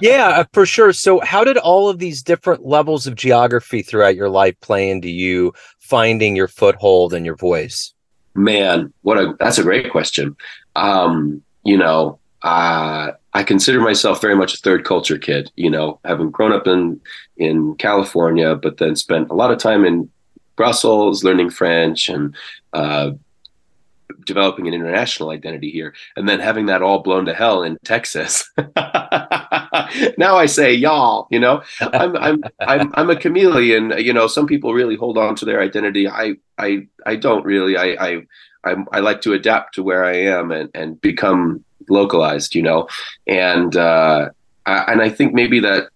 yeah, 0.00 0.28
uh, 0.28 0.44
for 0.52 0.66
sure. 0.66 0.92
So, 0.92 1.20
how 1.20 1.44
did 1.44 1.56
all 1.56 1.88
of 1.88 1.98
these 1.98 2.22
different 2.22 2.66
levels 2.66 3.06
of 3.06 3.14
geography 3.14 3.82
throughout 3.82 4.16
your 4.16 4.28
life 4.28 4.58
play 4.60 4.90
into 4.90 5.10
you 5.10 5.52
finding 5.78 6.36
your 6.36 6.48
foothold 6.48 7.14
and 7.14 7.24
your 7.24 7.36
voice? 7.36 7.94
Man, 8.34 8.92
what 9.02 9.18
a 9.18 9.34
that's 9.38 9.58
a 9.58 9.62
great 9.62 9.90
question. 9.90 10.36
Um, 10.74 11.42
you 11.62 11.78
know, 11.78 12.18
uh, 12.42 13.12
I 13.32 13.42
consider 13.42 13.80
myself 13.80 14.20
very 14.20 14.36
much 14.36 14.54
a 14.54 14.58
third 14.58 14.84
culture 14.84 15.18
kid, 15.18 15.50
you 15.56 15.70
know, 15.70 16.00
having 16.04 16.30
grown 16.30 16.52
up 16.52 16.66
in 16.66 17.00
in 17.36 17.76
California, 17.76 18.56
but 18.56 18.78
then 18.78 18.96
spent 18.96 19.30
a 19.30 19.34
lot 19.34 19.52
of 19.52 19.58
time 19.58 19.84
in 19.84 20.10
Brussels 20.56 21.24
learning 21.24 21.50
French 21.50 22.08
and 22.08 22.34
uh, 22.72 23.12
developing 24.24 24.68
an 24.68 24.74
international 24.74 25.30
identity 25.30 25.70
here, 25.70 25.94
and 26.16 26.28
then 26.28 26.40
having 26.40 26.66
that 26.66 26.82
all 26.82 27.00
blown 27.00 27.26
to 27.26 27.34
hell 27.34 27.62
in 27.62 27.78
Texas. 27.84 28.50
now 30.18 30.36
I 30.36 30.46
say 30.46 30.74
y'all. 30.74 31.26
You 31.30 31.40
know, 31.40 31.62
I'm 31.80 32.16
I'm 32.16 32.44
I'm 32.60 32.92
I'm 32.94 33.10
a 33.10 33.16
chameleon. 33.16 33.92
You 33.98 34.12
know, 34.12 34.26
some 34.26 34.46
people 34.46 34.74
really 34.74 34.96
hold 34.96 35.18
on 35.18 35.34
to 35.36 35.44
their 35.44 35.60
identity. 35.60 36.08
I 36.08 36.34
I 36.58 36.86
I 37.06 37.16
don't 37.16 37.44
really. 37.44 37.76
I 37.76 37.96
I 38.00 38.22
I, 38.64 38.76
I 38.92 39.00
like 39.00 39.20
to 39.22 39.32
adapt 39.32 39.74
to 39.74 39.82
where 39.82 40.04
I 40.04 40.16
am 40.16 40.50
and 40.50 40.70
and 40.74 41.00
become 41.00 41.64
localized. 41.88 42.54
You 42.54 42.62
know, 42.62 42.88
and 43.26 43.76
uh, 43.76 44.30
I, 44.66 44.92
and 44.92 45.02
I 45.02 45.10
think 45.10 45.34
maybe 45.34 45.60
that 45.60 45.88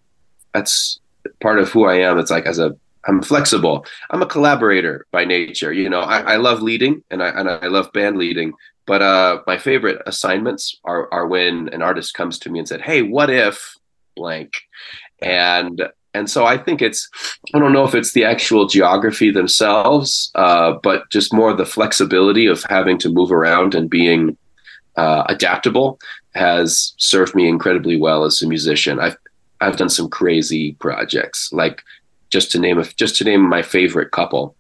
that's 0.54 1.00
part 1.40 1.58
of 1.58 1.70
who 1.70 1.84
I 1.84 1.96
am. 1.96 2.18
It's 2.18 2.30
like 2.30 2.46
as 2.46 2.58
a 2.58 2.76
I'm 3.08 3.22
flexible. 3.22 3.86
I'm 4.10 4.22
a 4.22 4.26
collaborator 4.26 5.06
by 5.10 5.24
nature. 5.24 5.72
You 5.72 5.88
know, 5.88 6.00
I, 6.00 6.34
I 6.34 6.36
love 6.36 6.60
leading 6.60 7.02
and 7.10 7.22
I 7.22 7.28
and 7.28 7.48
I 7.48 7.66
love 7.66 7.92
band 7.92 8.18
leading. 8.18 8.52
But 8.86 9.02
uh, 9.02 9.40
my 9.46 9.58
favorite 9.58 10.00
assignments 10.06 10.78
are 10.84 11.12
are 11.12 11.26
when 11.26 11.68
an 11.70 11.82
artist 11.82 12.14
comes 12.14 12.38
to 12.40 12.50
me 12.50 12.58
and 12.58 12.68
said, 12.68 12.82
"Hey, 12.82 13.02
what 13.02 13.30
if 13.30 13.74
blank?" 14.14 14.52
And 15.22 15.82
and 16.14 16.30
so 16.30 16.44
I 16.44 16.58
think 16.58 16.82
it's 16.82 17.08
I 17.54 17.58
don't 17.58 17.72
know 17.72 17.84
if 17.84 17.94
it's 17.94 18.12
the 18.12 18.24
actual 18.24 18.66
geography 18.66 19.30
themselves, 19.30 20.30
uh, 20.34 20.74
but 20.82 21.08
just 21.10 21.32
more 21.32 21.54
the 21.54 21.66
flexibility 21.66 22.46
of 22.46 22.62
having 22.68 22.98
to 22.98 23.08
move 23.08 23.32
around 23.32 23.74
and 23.74 23.88
being 23.88 24.36
uh, 24.96 25.24
adaptable 25.28 25.98
has 26.34 26.92
served 26.98 27.34
me 27.34 27.48
incredibly 27.48 27.96
well 27.96 28.24
as 28.24 28.42
a 28.42 28.48
musician. 28.48 29.00
I've 29.00 29.16
I've 29.60 29.76
done 29.76 29.88
some 29.88 30.08
crazy 30.08 30.74
projects, 30.74 31.52
like 31.52 31.82
just 32.30 32.52
to 32.52 32.58
name 32.58 32.78
a, 32.78 32.84
just 32.84 33.16
to 33.16 33.24
name 33.24 33.48
my 33.48 33.62
favorite 33.62 34.10
couple. 34.10 34.54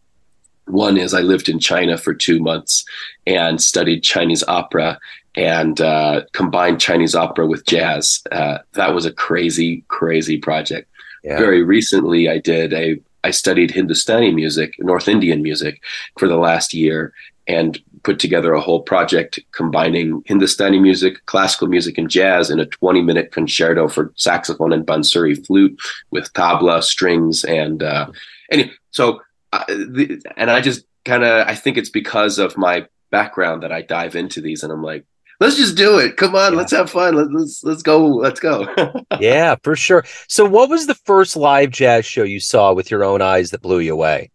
One 0.66 0.98
is 0.98 1.14
I 1.14 1.20
lived 1.20 1.48
in 1.48 1.58
China 1.58 1.96
for 1.96 2.12
two 2.12 2.40
months 2.40 2.84
and 3.26 3.60
studied 3.60 4.02
Chinese 4.02 4.44
opera 4.46 4.98
and 5.34 5.80
uh, 5.80 6.22
combined 6.32 6.80
Chinese 6.80 7.14
opera 7.14 7.46
with 7.46 7.64
jazz. 7.64 8.22
Uh, 8.30 8.58
that 8.72 8.94
was 8.94 9.06
a 9.06 9.12
crazy, 9.12 9.84
crazy 9.88 10.36
project. 10.36 10.90
Yeah. 11.24 11.38
Very 11.38 11.62
recently, 11.62 12.28
I 12.28 12.38
did 12.38 12.72
a 12.72 13.00
I 13.24 13.30
studied 13.30 13.72
Hindustani 13.72 14.32
music, 14.32 14.74
North 14.78 15.08
Indian 15.08 15.42
music, 15.42 15.82
for 16.18 16.28
the 16.28 16.36
last 16.36 16.72
year, 16.72 17.12
and 17.48 17.78
put 18.02 18.18
together 18.18 18.52
a 18.52 18.60
whole 18.60 18.82
project 18.82 19.40
combining 19.52 20.22
Hindustani 20.26 20.78
music, 20.78 21.24
classical 21.26 21.66
music, 21.66 21.98
and 21.98 22.10
jazz 22.10 22.50
in 22.50 22.60
a 22.60 22.66
20 22.66 23.02
minute 23.02 23.32
concerto 23.32 23.88
for 23.88 24.12
saxophone 24.16 24.72
and 24.72 24.86
bansuri 24.86 25.44
flute 25.46 25.78
with 26.10 26.32
tabla, 26.34 26.82
strings, 26.82 27.44
and 27.44 27.82
uh, 27.82 28.10
anyway. 28.50 28.70
So, 28.90 29.20
uh, 29.52 29.64
the, 29.68 30.22
and 30.36 30.50
I 30.50 30.60
just 30.60 30.84
kind 31.04 31.24
of 31.24 31.48
I 31.48 31.54
think 31.54 31.78
it's 31.78 31.90
because 31.90 32.38
of 32.38 32.56
my 32.56 32.86
background 33.10 33.62
that 33.62 33.72
I 33.72 33.82
dive 33.82 34.14
into 34.14 34.40
these, 34.40 34.62
and 34.62 34.72
I'm 34.72 34.82
like, 34.82 35.04
let's 35.40 35.56
just 35.56 35.76
do 35.76 35.98
it. 35.98 36.16
Come 36.16 36.34
on, 36.34 36.52
yeah. 36.52 36.58
let's 36.58 36.72
have 36.72 36.90
fun. 36.90 37.14
Let's 37.14 37.30
let's, 37.32 37.64
let's 37.64 37.82
go. 37.82 38.06
Let's 38.06 38.40
go. 38.40 38.68
yeah, 39.20 39.56
for 39.62 39.74
sure. 39.74 40.04
So, 40.28 40.44
what 40.44 40.68
was 40.68 40.86
the 40.86 40.94
first 40.94 41.36
live 41.36 41.70
jazz 41.70 42.04
show 42.04 42.24
you 42.24 42.40
saw 42.40 42.72
with 42.72 42.90
your 42.90 43.04
own 43.04 43.22
eyes 43.22 43.50
that 43.50 43.62
blew 43.62 43.78
you 43.78 43.92
away? 43.92 44.30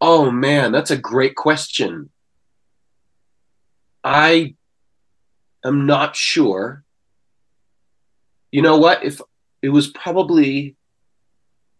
Oh 0.00 0.30
man, 0.30 0.72
that's 0.72 0.90
a 0.90 0.96
great 0.96 1.36
question. 1.36 2.10
I 4.04 4.54
am 5.64 5.86
not 5.86 6.14
sure. 6.14 6.84
You 8.52 8.62
know 8.62 8.76
what? 8.78 9.04
If 9.04 9.20
it 9.62 9.70
was 9.70 9.88
probably, 9.88 10.76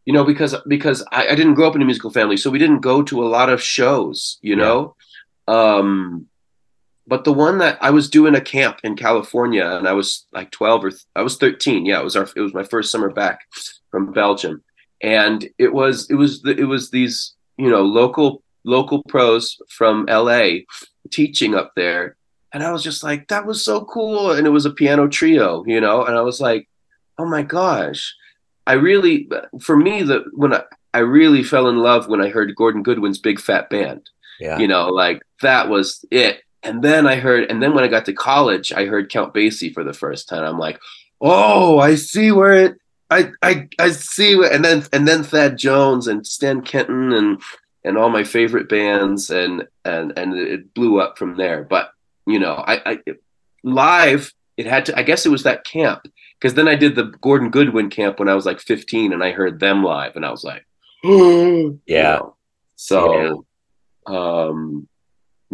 you 0.05 0.13
know, 0.13 0.25
because 0.25 0.55
because 0.67 1.05
I, 1.13 1.29
I 1.29 1.35
didn't 1.35 1.55
grow 1.55 1.69
up 1.69 1.77
in 1.77 1.83
a 1.83 1.85
musical 1.85 2.11
family, 2.11 2.37
so 2.37 2.51
we 2.51 2.59
didn't 2.59 2.81
go 2.81 3.03
to 3.03 3.23
a 3.23 3.29
lot 3.29 3.49
of 3.49 3.63
shows, 3.63 4.39
you 4.43 4.57
know. 4.57 4.97
Um, 5.47 6.27
but 7.07 7.23
the 7.23 7.33
one 7.33 7.59
that 7.59 7.79
I 7.81 7.91
was 7.91 8.11
doing 8.11 8.35
a 8.35 8.41
camp 8.41 8.81
in 8.83 8.97
California, 8.97 9.65
and 9.65 9.87
I 9.87 9.93
was 9.93 10.27
like 10.33 10.51
twelve 10.51 10.85
or 10.85 10.91
th- 10.91 11.05
I 11.15 11.23
was 11.23 11.37
thirteen. 11.37 11.87
Yeah, 11.87 12.01
it 12.01 12.05
was 12.05 12.17
our 12.17 12.29
it 12.35 12.41
was 12.41 12.55
my 12.55 12.65
first 12.65 12.91
summer 12.91 13.11
back 13.11 13.41
from 13.93 14.13
Belgium, 14.13 14.65
and 15.01 15.49
it 15.59 15.73
was 15.73 16.11
it 16.11 16.15
was 16.15 16.43
the, 16.43 16.51
it 16.51 16.65
was 16.65 16.91
these 16.91 17.36
you 17.59 17.71
know 17.71 17.83
local 17.83 18.43
local 18.67 19.03
pros 19.05 19.57
from 19.69 20.07
LA 20.07 20.49
teaching 21.11 21.55
up 21.55 21.73
there. 21.77 22.17
And 22.53 22.63
I 22.63 22.73
was 22.73 22.83
just 22.83 23.03
like 23.03 23.29
that 23.29 23.47
was 23.47 23.65
so 23.65 23.85
cool. 23.85 24.33
And 24.33 24.47
it 24.47 24.51
was 24.51 24.67
a 24.67 24.71
piano 24.71 25.09
trio 25.09 25.65
you 25.67 25.81
know? 25.81 26.05
And 26.05 26.17
I 26.17 26.21
was 26.21 26.41
like 26.41 26.69
oh 27.19 27.25
my 27.25 27.43
gosh. 27.43 28.15
I 28.67 28.75
really 28.75 29.31
for 29.61 29.77
me 29.77 30.03
the 30.03 30.25
when 30.33 30.53
I, 30.53 30.63
I 30.93 30.99
really 30.99 31.43
fell 31.43 31.69
in 31.69 31.79
love 31.79 32.09
when 32.09 32.21
I 32.21 32.29
heard 32.29 32.55
Gordon 32.57 32.83
Goodwin's 32.83 33.19
Big 33.19 33.41
Fat 33.41 33.71
Band 33.71 34.11
yeah. 34.41 34.59
you 34.59 34.69
know? 34.69 34.89
Like 34.89 35.23
that 35.43 35.69
was 35.69 36.05
it. 36.11 36.41
And 36.63 36.83
then 36.83 37.07
I 37.07 37.17
heard 37.17 37.51
and 37.51 37.63
then 37.63 37.75
when 37.75 37.85
I 37.85 37.89
got 37.89 38.05
to 38.07 38.13
college 38.13 38.73
I 38.73 38.87
heard 38.87 39.11
Count 39.11 39.33
Basie 39.33 39.73
for 39.73 39.85
the 39.85 39.95
first 39.95 40.29
time. 40.29 40.45
I'm 40.45 40.59
like 40.59 40.81
oh 41.21 41.79
I 41.79 41.95
see 41.95 42.33
where 42.33 42.53
it 42.53 42.79
I 43.11 43.31
I 43.43 43.69
I 43.79 43.91
see 43.91 44.35
and 44.35 44.65
then 44.65 44.85
and 44.93 45.07
then 45.07 45.23
Thad 45.23 45.59
Jones 45.59 46.09
and 46.09 46.27
Stan 46.27 46.63
Kenton 46.63 47.13
and 47.13 47.41
and 47.85 47.97
all 47.97 48.11
my 48.11 48.25
favorite 48.25 48.69
bands 48.69 49.31
and 49.31 49.67
and 49.85 50.19
and 50.19 50.35
it 50.35 50.75
blew 50.75 51.01
up 51.01 51.19
from 51.19 51.37
there. 51.37 51.63
But 51.63 51.91
you 52.27 52.39
know, 52.39 52.55
I, 52.55 52.81
I 52.85 52.99
live 53.63 54.33
it 54.57 54.67
had 54.67 54.87
to. 54.87 54.99
I 54.99 55.03
guess 55.03 55.27
it 55.27 55.31
was 55.31 55.43
that 55.45 55.65
camp 55.65 56.07
because 56.39 56.55
then 56.55 56.69
I 56.69 56.75
did 56.75 56.95
the 56.95 57.05
Gordon 57.21 57.51
Goodwin 57.51 57.91
camp 57.91 58.19
when 58.19 58.29
I 58.29 58.35
was 58.35 58.47
like 58.47 58.61
15 58.61 59.13
and 59.13 59.23
I 59.23 59.33
heard 59.33 59.61
them 59.61 59.85
live 59.85 60.17
and 60.17 60.25
I 60.25 60.31
was 60.31 60.45
like, 60.45 60.67
yeah. 61.05 61.71
You 61.87 62.03
know? 62.03 62.37
So, 62.77 63.45
yeah. 64.09 64.15
um, 64.15 64.89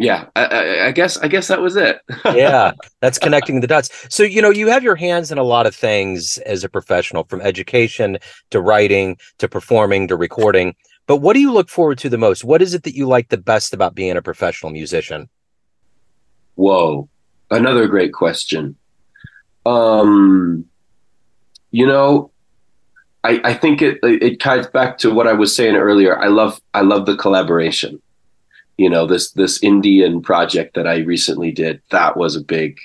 yeah, 0.03 0.25
I, 0.35 0.87
I, 0.87 0.91
guess 0.91 1.17
I 1.19 1.29
guess 1.29 1.47
that 1.47 1.61
was 1.61 1.77
it. 1.77 2.01
yeah, 2.25 2.73
that's 2.99 3.17
connecting 3.17 3.61
the 3.61 3.67
dots. 3.67 3.89
So 4.13 4.23
you 4.23 4.41
know, 4.41 4.49
you 4.49 4.67
have 4.67 4.83
your 4.83 4.97
hands 4.97 5.31
in 5.31 5.37
a 5.37 5.43
lot 5.43 5.65
of 5.65 5.73
things 5.73 6.37
as 6.39 6.65
a 6.65 6.69
professional, 6.69 7.23
from 7.23 7.39
education 7.39 8.17
to 8.51 8.59
writing 8.59 9.17
to 9.37 9.47
performing 9.47 10.09
to 10.09 10.17
recording. 10.17 10.75
But 11.07 11.17
what 11.17 11.35
do 11.35 11.39
you 11.39 11.53
look 11.53 11.69
forward 11.69 11.99
to 11.99 12.09
the 12.09 12.17
most? 12.17 12.43
What 12.43 12.61
is 12.61 12.73
it 12.73 12.83
that 12.83 12.95
you 12.95 13.07
like 13.07 13.29
the 13.29 13.37
best 13.37 13.73
about 13.73 13.95
being 13.95 14.17
a 14.17 14.21
professional 14.21 14.73
musician? 14.73 15.29
Whoa, 16.55 17.07
another 17.49 17.87
great 17.87 18.11
question. 18.11 18.75
Um, 19.65 20.65
you 21.71 21.87
know, 21.87 22.31
I, 23.23 23.39
I 23.45 23.53
think 23.53 23.81
it 23.81 23.99
it 24.03 24.41
ties 24.41 24.67
back 24.67 24.97
to 24.97 25.13
what 25.13 25.27
I 25.27 25.33
was 25.33 25.55
saying 25.55 25.77
earlier. 25.77 26.19
I 26.19 26.27
love 26.27 26.61
I 26.73 26.81
love 26.81 27.05
the 27.05 27.15
collaboration 27.15 28.01
you 28.77 28.89
know 28.89 29.05
this 29.05 29.31
this 29.31 29.61
indian 29.63 30.21
project 30.21 30.75
that 30.75 30.87
i 30.87 30.97
recently 30.99 31.51
did 31.51 31.81
that 31.91 32.17
was 32.17 32.35
a 32.35 32.41
big 32.41 32.79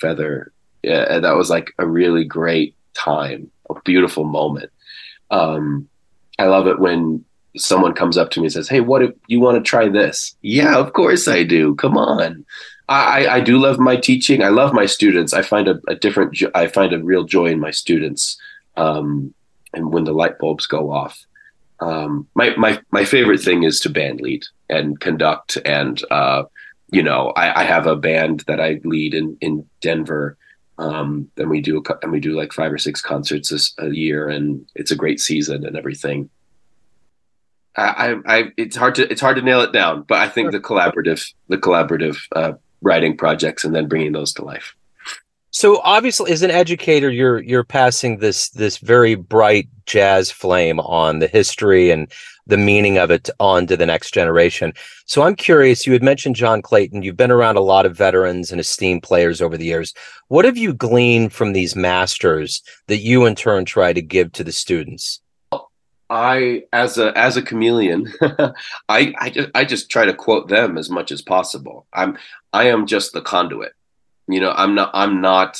feather 0.00 0.52
yeah, 0.82 1.18
that 1.18 1.36
was 1.36 1.50
like 1.50 1.72
a 1.78 1.86
really 1.86 2.24
great 2.24 2.74
time 2.94 3.50
a 3.70 3.80
beautiful 3.84 4.24
moment 4.24 4.70
um, 5.30 5.88
i 6.38 6.44
love 6.44 6.66
it 6.66 6.78
when 6.78 7.24
someone 7.56 7.92
comes 7.92 8.16
up 8.16 8.30
to 8.30 8.40
me 8.40 8.46
and 8.46 8.52
says 8.52 8.68
hey 8.68 8.80
what 8.80 9.02
if 9.02 9.10
you 9.26 9.40
want 9.40 9.56
to 9.56 9.68
try 9.68 9.88
this 9.88 10.36
yeah 10.42 10.76
of 10.76 10.92
course 10.92 11.26
i 11.26 11.42
do 11.42 11.74
come 11.74 11.96
on 11.96 12.44
I, 12.90 13.26
I 13.28 13.40
do 13.40 13.58
love 13.58 13.78
my 13.78 13.96
teaching. 13.96 14.42
I 14.42 14.48
love 14.48 14.72
my 14.72 14.86
students. 14.86 15.34
I 15.34 15.42
find 15.42 15.68
a, 15.68 15.78
a 15.88 15.94
different. 15.94 16.42
I 16.54 16.68
find 16.68 16.94
a 16.94 17.02
real 17.04 17.24
joy 17.24 17.48
in 17.48 17.60
my 17.60 17.70
students, 17.70 18.38
um, 18.76 19.34
and 19.74 19.92
when 19.92 20.04
the 20.04 20.12
light 20.12 20.38
bulbs 20.38 20.66
go 20.66 20.90
off 20.90 21.26
um, 21.80 22.26
my 22.34 22.54
my 22.56 22.80
my 22.90 23.04
favorite 23.04 23.40
thing 23.40 23.62
is 23.62 23.80
to 23.80 23.90
band 23.90 24.20
lead 24.20 24.44
and 24.68 24.98
conduct 25.00 25.58
and 25.64 26.02
uh, 26.10 26.44
you 26.90 27.02
know 27.02 27.32
I, 27.36 27.60
I, 27.60 27.64
have 27.64 27.86
a 27.86 27.96
band 27.96 28.44
that 28.48 28.60
I 28.60 28.80
lead 28.84 29.14
in 29.14 29.36
in 29.40 29.68
Denver 29.80 30.36
um, 30.78 31.30
and 31.36 31.50
we 31.50 31.60
do 31.60 31.78
a, 31.78 31.94
and 32.02 32.12
we 32.12 32.20
do 32.20 32.36
like 32.36 32.52
five 32.52 32.72
or 32.72 32.78
six 32.78 33.00
concerts 33.00 33.50
this, 33.50 33.74
a 33.78 33.90
year 33.90 34.28
and 34.28 34.66
it's 34.74 34.90
a 34.90 34.96
great 34.96 35.20
season 35.20 35.64
and 35.66 35.76
everything. 35.76 36.30
I, 37.76 37.82
I, 38.26 38.38
I 38.38 38.44
it's 38.56 38.76
hard 38.76 38.96
to 38.96 39.10
it's 39.10 39.20
hard 39.20 39.36
to 39.36 39.42
nail 39.42 39.60
it 39.60 39.72
down, 39.72 40.02
but 40.02 40.18
I 40.18 40.28
think 40.28 40.50
the 40.50 40.60
collaborative 40.60 41.32
the 41.48 41.58
collaborative 41.58 42.18
uh, 42.34 42.52
writing 42.80 43.16
projects 43.16 43.64
and 43.64 43.74
then 43.74 43.88
bringing 43.88 44.12
those 44.12 44.32
to 44.34 44.44
life. 44.44 44.74
So 45.50 45.80
obviously, 45.82 46.30
as 46.32 46.42
an 46.42 46.50
educator, 46.50 47.10
you're 47.10 47.42
you're 47.42 47.64
passing 47.64 48.18
this 48.18 48.50
this 48.50 48.78
very 48.78 49.14
bright 49.14 49.68
jazz 49.86 50.30
flame 50.30 50.78
on 50.80 51.20
the 51.20 51.26
history 51.26 51.90
and 51.90 52.12
the 52.46 52.58
meaning 52.58 52.98
of 52.98 53.10
it 53.10 53.30
on 53.40 53.66
to 53.66 53.76
the 53.76 53.86
next 53.86 54.12
generation. 54.12 54.72
So 55.06 55.22
I'm 55.22 55.34
curious. 55.34 55.86
You 55.86 55.92
had 55.94 56.02
mentioned 56.02 56.36
John 56.36 56.60
Clayton. 56.60 57.02
You've 57.02 57.16
been 57.16 57.30
around 57.30 57.56
a 57.56 57.62
lot 57.62 57.86
of 57.86 57.96
veterans 57.96 58.52
and 58.52 58.60
esteemed 58.60 59.02
players 59.02 59.40
over 59.40 59.56
the 59.56 59.66
years. 59.66 59.94
What 60.28 60.44
have 60.44 60.56
you 60.56 60.74
gleaned 60.74 61.32
from 61.32 61.52
these 61.52 61.76
masters 61.76 62.62
that 62.86 62.98
you 62.98 63.24
in 63.24 63.34
turn 63.34 63.64
try 63.64 63.92
to 63.92 64.02
give 64.02 64.32
to 64.32 64.44
the 64.44 64.52
students? 64.52 65.20
I, 66.10 66.62
as 66.72 66.96
a 66.96 67.16
as 67.16 67.36
a 67.36 67.42
chameleon, 67.42 68.12
I 68.88 69.14
I 69.18 69.30
just 69.30 69.50
I 69.54 69.64
just 69.64 69.90
try 69.90 70.04
to 70.04 70.14
quote 70.14 70.48
them 70.48 70.76
as 70.76 70.90
much 70.90 71.10
as 71.10 71.22
possible. 71.22 71.86
I'm 71.92 72.18
I 72.52 72.68
am 72.68 72.86
just 72.86 73.12
the 73.12 73.22
conduit 73.22 73.72
you 74.28 74.40
know 74.40 74.52
i'm 74.56 74.74
not 74.74 74.90
i'm 74.94 75.20
not 75.20 75.58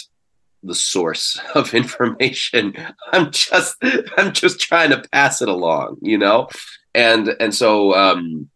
the 0.64 0.74
source 0.74 1.40
of 1.54 1.72
information. 1.72 2.74
I'm 3.12 3.30
just 3.30 3.76
i'm 4.16 4.32
just 4.32 4.60
trying 4.60 4.90
to 4.90 5.02
pass 5.12 5.40
it 5.42 5.48
along 5.48 5.98
you 6.02 6.18
know? 6.18 6.48
And 6.94 7.28
and 7.40 7.54
so 7.54 7.94
um 7.94 8.48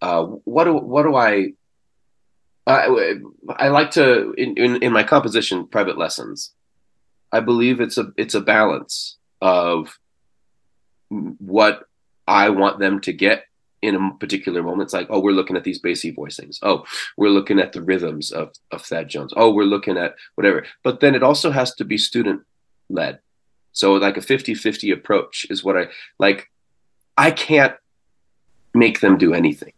uh 0.00 0.22
what 0.22 0.64
do 0.64 0.74
what 0.74 1.02
do 1.02 1.14
i 1.16 1.52
I, 2.66 3.14
I 3.48 3.68
like 3.68 3.92
to 3.92 4.32
in, 4.32 4.54
in, 4.58 4.82
in 4.82 4.92
my 4.92 5.02
composition 5.02 5.66
private 5.66 5.96
lessons 5.96 6.52
I 7.32 7.40
believe 7.40 7.80
it's 7.80 7.98
a 7.98 8.12
it's 8.16 8.34
a 8.34 8.40
balance 8.40 9.18
of 9.40 9.98
what 11.10 11.84
I 12.26 12.50
want 12.50 12.78
them 12.78 13.00
to 13.02 13.12
get 13.12 13.44
in 13.82 13.94
a 13.94 14.14
particular 14.18 14.62
moment. 14.62 14.86
It's 14.86 14.92
like, 14.92 15.06
oh, 15.10 15.20
we're 15.20 15.32
looking 15.32 15.56
at 15.56 15.64
these 15.64 15.80
Basie 15.80 16.16
voicings. 16.16 16.58
Oh, 16.62 16.84
we're 17.16 17.30
looking 17.30 17.60
at 17.60 17.72
the 17.72 17.82
rhythms 17.82 18.30
of, 18.30 18.52
of 18.72 18.82
Thad 18.82 19.08
Jones. 19.08 19.32
Oh, 19.36 19.52
we're 19.52 19.64
looking 19.64 19.96
at 19.96 20.14
whatever. 20.34 20.64
But 20.82 21.00
then 21.00 21.14
it 21.14 21.22
also 21.22 21.50
has 21.50 21.74
to 21.76 21.84
be 21.84 21.98
student 21.98 22.42
led. 22.88 23.20
So 23.72 23.94
like 23.94 24.16
a 24.16 24.20
50-50 24.20 24.92
approach 24.92 25.46
is 25.50 25.62
what 25.62 25.76
I 25.76 25.86
like. 26.18 26.50
I 27.16 27.30
can't 27.30 27.74
make 28.74 29.00
them 29.00 29.18
do 29.18 29.34
anything. 29.34 29.72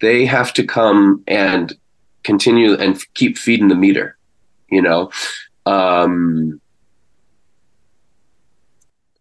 They 0.00 0.26
have 0.26 0.52
to 0.54 0.64
come 0.64 1.22
and 1.28 1.72
continue 2.24 2.74
and 2.74 3.00
keep 3.14 3.38
feeding 3.38 3.68
the 3.68 3.76
meter, 3.76 4.16
you 4.68 4.82
know. 4.82 5.10
Um, 5.66 6.60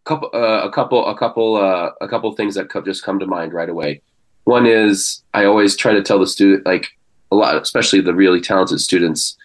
couple 0.03 0.29
uh, 0.33 0.61
a 0.63 0.71
couple 0.71 1.05
a 1.07 1.17
couple 1.17 1.55
uh, 1.55 1.91
a 2.01 2.07
couple 2.07 2.31
things 2.33 2.55
that 2.55 2.69
co- 2.69 2.81
just 2.81 3.03
come 3.03 3.19
to 3.19 3.27
mind 3.27 3.53
right 3.53 3.69
away. 3.69 4.01
One 4.45 4.65
is 4.65 5.23
I 5.33 5.45
always 5.45 5.75
try 5.75 5.93
to 5.93 6.01
tell 6.01 6.19
the 6.19 6.27
student 6.27 6.65
like 6.65 6.87
a 7.31 7.35
lot, 7.35 7.55
especially 7.55 8.01
the 8.01 8.15
really 8.15 8.41
talented 8.41 8.81
students, 8.81 9.37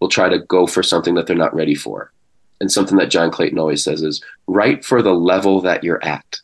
will 0.00 0.08
try 0.08 0.28
to 0.28 0.38
go 0.38 0.66
for 0.66 0.82
something 0.82 1.14
that 1.14 1.26
they're 1.26 1.36
not 1.36 1.54
ready 1.54 1.74
for, 1.74 2.12
and 2.60 2.70
something 2.70 2.98
that 2.98 3.10
John 3.10 3.30
Clayton 3.30 3.58
always 3.58 3.82
says 3.82 4.02
is 4.02 4.22
write 4.46 4.84
for 4.84 5.02
the 5.02 5.14
level 5.14 5.60
that 5.62 5.82
you're 5.82 6.04
at, 6.04 6.40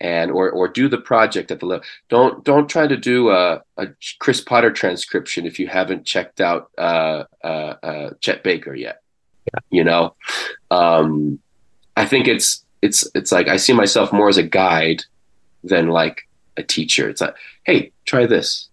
and 0.00 0.30
or 0.30 0.50
or 0.50 0.68
do 0.68 0.88
the 0.88 0.98
project 0.98 1.50
at 1.50 1.58
the 1.58 1.66
level. 1.66 1.84
Don't 2.08 2.44
don't 2.44 2.68
try 2.68 2.86
to 2.86 2.96
do 2.96 3.30
a, 3.30 3.62
a 3.76 3.88
Chris 4.20 4.40
Potter 4.40 4.70
transcription 4.70 5.44
if 5.44 5.58
you 5.58 5.66
haven't 5.66 6.06
checked 6.06 6.40
out 6.40 6.70
uh, 6.78 7.24
uh, 7.42 7.74
uh, 7.82 8.10
Chet 8.20 8.44
Baker 8.44 8.74
yet. 8.74 9.02
Yeah. 9.52 9.60
You 9.70 9.84
know. 9.84 10.14
Um, 10.70 11.40
I 11.96 12.04
think 12.06 12.28
it's 12.28 12.64
it's 12.82 13.08
it's 13.14 13.32
like 13.32 13.48
I 13.48 13.56
see 13.56 13.72
myself 13.72 14.12
more 14.12 14.28
as 14.28 14.36
a 14.36 14.42
guide 14.42 15.02
than 15.64 15.88
like 15.88 16.28
a 16.56 16.62
teacher. 16.62 17.08
It's 17.08 17.20
like, 17.20 17.34
hey, 17.64 17.92
try 18.04 18.26
this. 18.26 18.68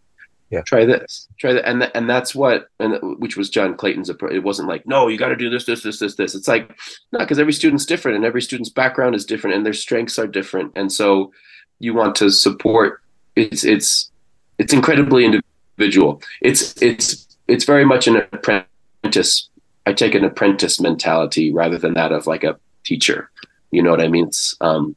Yeah. 0.49 0.61
Try 0.61 0.85
this. 0.85 1.27
Try 1.39 1.53
that. 1.53 1.67
And 1.67 1.81
th- 1.81 1.91
and 1.95 2.07
that's 2.07 2.35
what 2.35 2.67
and 2.79 2.99
which 3.19 3.35
was 3.35 3.49
John 3.49 3.75
Clayton's 3.75 4.09
approach. 4.09 4.33
It 4.33 4.43
wasn't 4.43 4.67
like, 4.67 4.85
no, 4.85 5.07
you 5.07 5.17
got 5.17 5.29
to 5.29 5.35
do 5.35 5.49
this, 5.49 5.65
this, 5.65 5.81
this, 5.81 5.97
this, 5.97 6.15
this. 6.15 6.35
It's 6.35 6.47
like, 6.47 6.69
no, 7.11 7.19
because 7.19 7.39
every 7.39 7.53
student's 7.53 7.87
different 7.87 8.17
and 8.17 8.25
every 8.25 8.41
student's 8.41 8.69
background 8.69 9.15
is 9.15 9.25
different 9.25 9.55
and 9.55 9.65
their 9.65 9.73
strengths 9.73 10.19
are 10.19 10.27
different. 10.27 10.71
And 10.75 10.91
so 10.91 11.31
you 11.79 11.95
want 11.95 12.15
to 12.17 12.29
support 12.29 13.01
it's 13.35 13.63
it's 13.63 14.11
it's 14.59 14.73
incredibly 14.73 15.25
individual. 15.25 16.21
It's 16.41 16.79
it's 16.81 17.27
it's 17.47 17.65
very 17.65 17.85
much 17.85 18.07
an 18.07 18.17
apprentice. 18.17 19.49
I 19.85 19.93
take 19.93 20.13
an 20.13 20.23
apprentice 20.23 20.79
mentality 20.79 21.51
rather 21.51 21.79
than 21.79 21.95
that 21.95 22.11
of 22.11 22.27
like 22.27 22.43
a 22.43 22.59
teacher. 22.83 23.29
You 23.71 23.81
know 23.81 23.91
what 23.91 24.01
I 24.01 24.07
mean? 24.07 24.27
It's, 24.27 24.55
um, 24.61 24.95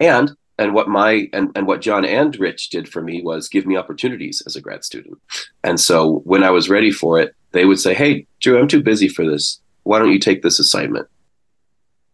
and 0.00 0.32
and 0.58 0.74
what 0.74 0.88
my 0.88 1.28
and, 1.32 1.50
and 1.54 1.66
what 1.66 1.80
John 1.80 2.04
and 2.04 2.38
Rich 2.38 2.70
did 2.70 2.88
for 2.88 3.00
me 3.00 3.22
was 3.22 3.48
give 3.48 3.66
me 3.66 3.76
opportunities 3.76 4.42
as 4.46 4.56
a 4.56 4.60
grad 4.60 4.84
student. 4.84 5.18
And 5.62 5.78
so 5.80 6.20
when 6.24 6.42
I 6.42 6.50
was 6.50 6.68
ready 6.68 6.90
for 6.90 7.20
it, 7.20 7.34
they 7.52 7.64
would 7.64 7.78
say, 7.78 7.94
"Hey, 7.94 8.26
Drew, 8.40 8.58
I'm 8.58 8.68
too 8.68 8.82
busy 8.82 9.08
for 9.08 9.24
this. 9.24 9.60
Why 9.84 9.98
don't 9.98 10.12
you 10.12 10.18
take 10.18 10.42
this 10.42 10.58
assignment?" 10.58 11.06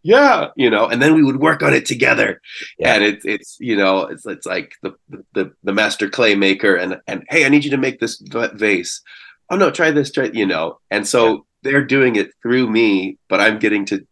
Yeah, 0.03 0.49
you 0.55 0.69
know, 0.69 0.85
and 0.85 1.01
then 1.01 1.15
we 1.15 1.23
would 1.23 1.39
work 1.39 1.63
on 1.63 1.73
it 1.73 1.87
together. 1.87 2.39
Yeah. 2.77 2.93
And 2.93 3.03
it's 3.03 3.25
it's 3.25 3.57
you 3.59 3.75
know 3.75 4.01
it's 4.01 4.25
it's 4.27 4.45
like 4.45 4.75
the 4.83 4.93
the 5.33 5.51
the 5.63 5.73
master 5.73 6.07
clay 6.07 6.35
maker 6.35 6.75
and 6.75 7.01
and 7.07 7.23
hey, 7.29 7.43
I 7.43 7.49
need 7.49 7.65
you 7.65 7.71
to 7.71 7.77
make 7.77 7.99
this 7.99 8.21
vase. 8.23 9.01
Oh 9.49 9.55
no, 9.55 9.71
try 9.71 9.89
this, 9.89 10.11
try 10.11 10.25
you 10.25 10.45
know. 10.45 10.79
And 10.91 11.07
so 11.07 11.25
yeah. 11.27 11.39
they're 11.63 11.83
doing 11.83 12.17
it 12.17 12.29
through 12.43 12.69
me, 12.69 13.17
but 13.29 13.41
I'm 13.41 13.57
getting 13.57 13.85
to 13.85 14.05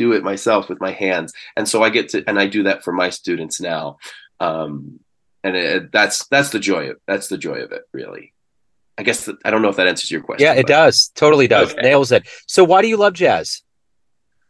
do 0.00 0.14
it 0.14 0.24
myself 0.24 0.70
with 0.70 0.80
my 0.80 0.92
hands. 0.92 1.34
And 1.56 1.68
so 1.68 1.82
i 1.82 1.90
get 1.90 2.08
to 2.10 2.24
and 2.26 2.38
i 2.40 2.46
do 2.46 2.62
that 2.62 2.82
for 2.82 2.92
my 2.92 3.10
students 3.10 3.60
now. 3.60 3.98
Um, 4.40 5.00
and 5.44 5.54
it, 5.56 5.92
that's 5.92 6.26
that's 6.28 6.50
the 6.50 6.58
joy 6.58 6.90
of 6.90 6.96
that's 7.06 7.28
the 7.28 7.36
joy 7.36 7.58
of 7.66 7.72
it 7.72 7.82
really. 7.92 8.32
I 8.96 9.02
guess 9.02 9.26
the, 9.26 9.36
i 9.44 9.50
don't 9.50 9.62
know 9.62 9.68
if 9.68 9.76
that 9.76 9.86
answers 9.86 10.10
your 10.10 10.22
question 10.22 10.46
yeah 10.46 10.54
it 10.54 10.66
does. 10.66 11.12
Totally 11.14 11.48
does. 11.48 11.72
Okay. 11.72 11.82
nails 11.82 12.12
it. 12.12 12.26
So 12.46 12.64
why 12.64 12.80
do 12.82 12.88
you 12.88 12.96
love 12.96 13.12
jazz? 13.12 13.62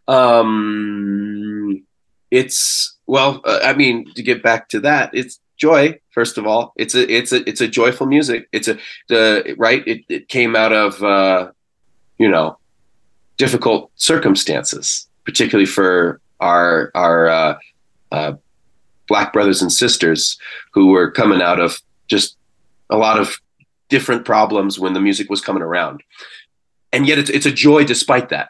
Um 0.06 1.84
it's 2.30 2.96
well 3.08 3.40
uh, 3.44 3.58
i 3.64 3.72
mean 3.74 3.96
to 4.14 4.22
get 4.22 4.40
back 4.40 4.68
to 4.68 4.78
that 4.78 5.10
it's 5.12 5.40
joy 5.56 5.98
first 6.10 6.38
of 6.38 6.46
all. 6.46 6.72
It's 6.76 6.94
a 6.94 7.02
it's 7.12 7.32
a 7.32 7.48
it's 7.48 7.60
a 7.60 7.68
joyful 7.68 8.06
music. 8.06 8.48
It's 8.52 8.68
a 8.68 8.78
the 9.08 9.54
right? 9.58 9.82
It, 9.86 10.00
it 10.08 10.28
came 10.28 10.54
out 10.56 10.72
of 10.72 11.02
uh 11.02 11.50
you 12.18 12.28
know 12.28 12.58
difficult 13.36 13.90
circumstances 13.96 15.10
particularly 15.30 15.66
for 15.66 16.20
our 16.40 16.90
our 16.94 17.28
uh, 17.28 17.58
uh, 18.10 18.32
black 19.06 19.32
brothers 19.32 19.62
and 19.62 19.72
sisters 19.72 20.38
who 20.72 20.88
were 20.88 21.10
coming 21.10 21.40
out 21.40 21.60
of 21.60 21.80
just 22.08 22.36
a 22.88 22.96
lot 22.96 23.20
of 23.20 23.36
different 23.88 24.24
problems 24.24 24.78
when 24.78 24.92
the 24.92 25.00
music 25.00 25.30
was 25.30 25.40
coming 25.40 25.62
around, 25.62 26.02
and 26.92 27.06
yet 27.06 27.18
it's 27.18 27.30
it's 27.30 27.46
a 27.46 27.52
joy 27.52 27.84
despite 27.84 28.30
that. 28.30 28.48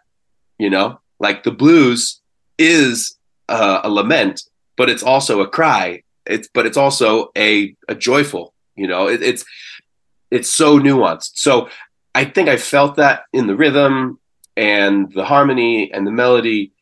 You 0.58 0.70
know, 0.70 1.00
like 1.18 1.42
the 1.42 1.50
blues 1.50 2.20
is 2.56 3.16
a 3.48 3.88
lament, 3.88 4.42
but 4.76 4.88
it's 4.88 5.02
also 5.02 5.40
a 5.40 5.48
cry. 5.48 6.02
It's 6.24 6.48
but 6.54 6.64
it's 6.64 6.78
also 6.78 7.30
a 7.36 7.74
a 7.88 7.94
joyful. 7.94 8.54
You 8.74 8.86
know, 8.86 9.08
it, 9.08 9.22
it's 9.22 9.44
it's 10.30 10.50
so 10.50 10.78
nuanced. 10.78 11.32
So 11.34 11.68
I 12.14 12.24
think 12.24 12.48
I 12.48 12.56
felt 12.56 12.96
that 12.96 13.24
in 13.32 13.48
the 13.48 13.56
rhythm 13.56 14.19
and 14.56 15.12
the 15.12 15.24
harmony 15.24 15.92
and 15.92 16.06
the 16.06 16.10
melody 16.10 16.72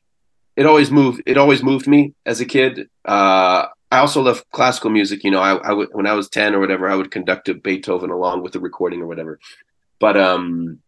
it 0.57 0.67
always 0.67 0.91
moved 0.91 1.23
it 1.27 1.37
always 1.39 1.63
moved 1.63 1.87
me 1.87 2.15
as 2.27 2.41
a 2.41 2.45
kid. 2.45 2.89
Uh, 3.05 3.67
i 3.91 3.99
also 3.99 4.21
love 4.21 4.45
classical 4.51 4.91
music 4.91 5.25
you 5.25 5.31
know 5.31 5.41
I, 5.41 5.55
I 5.57 5.73
would 5.73 5.89
when 5.93 6.07
i 6.07 6.13
was 6.13 6.29
10 6.29 6.55
or 6.55 6.61
whatever 6.61 6.91
i 6.91 6.95
would 6.95 7.11
conduct 7.11 7.49
a 7.49 7.55
beethoven 7.55 8.11
along 8.11 8.43
with 8.43 8.53
the 8.53 8.61
recording 8.61 9.01
or 9.01 9.07
whatever. 9.07 9.39
But 10.01 10.17
um 10.17 10.81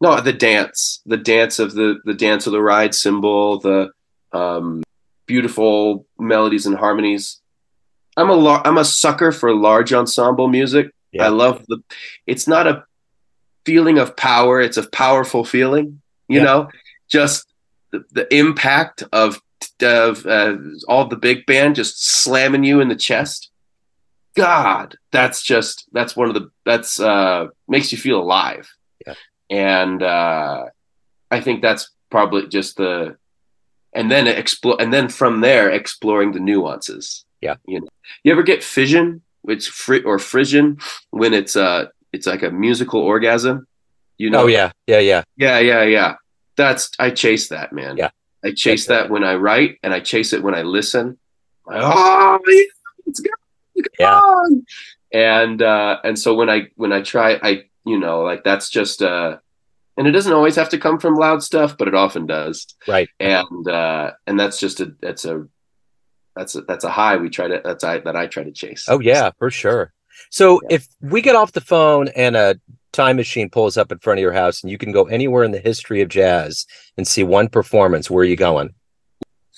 no 0.00 0.20
the 0.20 0.32
dance 0.32 1.00
the 1.06 1.16
dance 1.16 1.58
of 1.58 1.74
the 1.74 2.00
the 2.04 2.14
dance 2.14 2.46
of 2.46 2.52
the 2.52 2.60
ride 2.60 2.94
cymbal 2.94 3.60
the 3.60 3.90
um 4.32 4.82
beautiful 5.26 6.06
melodies 6.18 6.66
and 6.66 6.76
harmonies. 6.76 7.40
I'm 8.16 8.30
a 8.30 8.62
i'm 8.64 8.78
a 8.78 8.84
sucker 8.84 9.32
for 9.32 9.54
large 9.54 9.92
ensemble 9.92 10.48
music. 10.48 10.90
Yeah. 11.12 11.26
i 11.26 11.28
love 11.28 11.64
the 11.68 11.78
it's 12.26 12.46
not 12.46 12.66
a 12.66 12.84
feeling 13.64 13.98
of 13.98 14.16
power 14.16 14.60
it's 14.60 14.76
a 14.76 14.88
powerful 14.90 15.44
feeling 15.44 16.02
you 16.28 16.38
yeah. 16.38 16.44
know 16.44 16.68
just 17.08 17.46
the, 17.90 18.04
the 18.12 18.34
impact 18.34 19.02
of 19.12 19.40
of 19.80 20.26
uh, 20.26 20.56
all 20.88 21.06
the 21.06 21.16
big 21.16 21.46
band 21.46 21.76
just 21.76 22.04
slamming 22.04 22.64
you 22.64 22.80
in 22.80 22.88
the 22.88 22.96
chest. 22.96 23.50
God 24.36 24.96
that's 25.12 25.42
just 25.42 25.88
that's 25.92 26.16
one 26.16 26.28
of 26.28 26.34
the 26.34 26.50
that's 26.64 26.98
uh 26.98 27.46
makes 27.68 27.92
you 27.92 27.98
feel 27.98 28.20
alive. 28.20 28.68
Yeah. 29.06 29.14
and 29.50 30.02
uh 30.02 30.64
i 31.30 31.40
think 31.40 31.60
that's 31.60 31.90
probably 32.10 32.48
just 32.48 32.76
the 32.76 33.16
and 33.92 34.10
then 34.10 34.26
explore 34.26 34.80
and 34.80 34.92
then 34.92 35.08
from 35.08 35.40
there 35.40 35.70
exploring 35.70 36.32
the 36.32 36.40
nuances. 36.40 37.24
Yeah. 37.40 37.56
You 37.66 37.80
know 37.80 37.88
you 38.22 38.32
ever 38.32 38.42
get 38.42 38.64
fission? 38.64 39.22
Which 39.42 39.68
fr- 39.68 40.06
or 40.06 40.18
frisson 40.18 40.78
when 41.10 41.34
it's 41.34 41.54
uh 41.54 41.86
it's 42.12 42.26
like 42.26 42.42
a 42.42 42.50
musical 42.50 43.00
orgasm 43.00 43.66
you 44.18 44.30
know 44.30 44.42
oh 44.42 44.46
yeah 44.46 44.72
yeah 44.86 44.98
yeah 44.98 45.22
yeah 45.36 45.58
yeah 45.58 45.82
yeah 45.82 46.14
that's 46.56 46.90
I 46.98 47.10
chase 47.10 47.48
that 47.48 47.72
man. 47.72 47.96
Yeah, 47.96 48.10
I 48.44 48.52
chase 48.52 48.86
that 48.86 49.10
when 49.10 49.24
I 49.24 49.34
write, 49.34 49.78
and 49.82 49.92
I 49.92 50.00
chase 50.00 50.32
it 50.32 50.42
when 50.42 50.54
I 50.54 50.62
listen. 50.62 51.18
Like, 51.66 51.80
oh, 51.82 52.38
it's 53.06 53.20
good. 53.20 53.86
yeah. 53.98 54.20
And 55.12 55.62
uh, 55.62 55.98
and 56.04 56.18
so 56.18 56.34
when 56.34 56.50
I 56.50 56.68
when 56.76 56.92
I 56.92 57.02
try, 57.02 57.38
I 57.42 57.64
you 57.84 57.98
know 57.98 58.22
like 58.22 58.44
that's 58.44 58.68
just 58.68 59.02
uh, 59.02 59.38
and 59.96 60.06
it 60.06 60.12
doesn't 60.12 60.32
always 60.32 60.56
have 60.56 60.70
to 60.70 60.78
come 60.78 60.98
from 60.98 61.14
loud 61.14 61.42
stuff, 61.42 61.76
but 61.78 61.88
it 61.88 61.94
often 61.94 62.26
does. 62.26 62.66
Right. 62.86 63.08
And 63.20 63.68
uh, 63.68 64.12
and 64.26 64.38
that's 64.38 64.58
just 64.58 64.80
a 64.80 64.94
that's 65.00 65.24
a 65.24 65.46
that's 66.36 66.56
a 66.56 66.62
that's 66.62 66.84
a 66.84 66.90
high 66.90 67.16
we 67.16 67.30
try 67.30 67.48
to 67.48 67.60
that's 67.64 67.84
I 67.84 67.98
that 67.98 68.16
I 68.16 68.26
try 68.26 68.44
to 68.44 68.52
chase. 68.52 68.86
Oh 68.88 69.00
yeah, 69.00 69.30
for 69.38 69.50
sure. 69.50 69.92
So 70.30 70.60
yeah. 70.62 70.76
if 70.76 70.88
we 71.00 71.22
get 71.22 71.36
off 71.36 71.52
the 71.52 71.60
phone 71.60 72.08
and 72.08 72.36
a 72.36 72.60
time 72.94 73.16
machine 73.16 73.50
pulls 73.50 73.76
up 73.76 73.92
in 73.92 73.98
front 73.98 74.18
of 74.18 74.22
your 74.22 74.32
house 74.32 74.62
and 74.62 74.70
you 74.70 74.78
can 74.78 74.92
go 74.92 75.04
anywhere 75.04 75.44
in 75.44 75.50
the 75.50 75.58
history 75.58 76.00
of 76.00 76.08
jazz 76.08 76.66
and 76.96 77.06
see 77.06 77.22
one 77.22 77.48
performance, 77.48 78.10
where 78.10 78.22
are 78.22 78.26
you 78.26 78.36
going? 78.36 78.74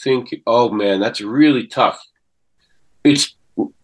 Think, 0.02 0.34
oh 0.46 0.70
man, 0.70 1.00
that's 1.00 1.20
really 1.20 1.66
tough. 1.66 2.00
It's 3.04 3.34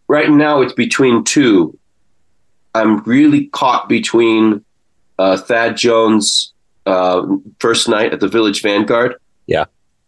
right 0.08 0.30
now, 0.30 0.62
it's 0.62 0.72
between 0.72 1.24
two. 1.24 1.78
I'm 2.74 3.02
really 3.04 3.46
caught 3.46 3.88
between 3.88 4.64
uh, 5.18 5.36
Thad 5.36 5.76
Jones' 5.76 6.52
uh, 6.86 7.26
first 7.60 7.88
night 7.88 8.12
at 8.12 8.20
the 8.20 8.28
Village 8.28 8.62
Vanguard. 8.62 9.16
Yeah. 9.46 9.66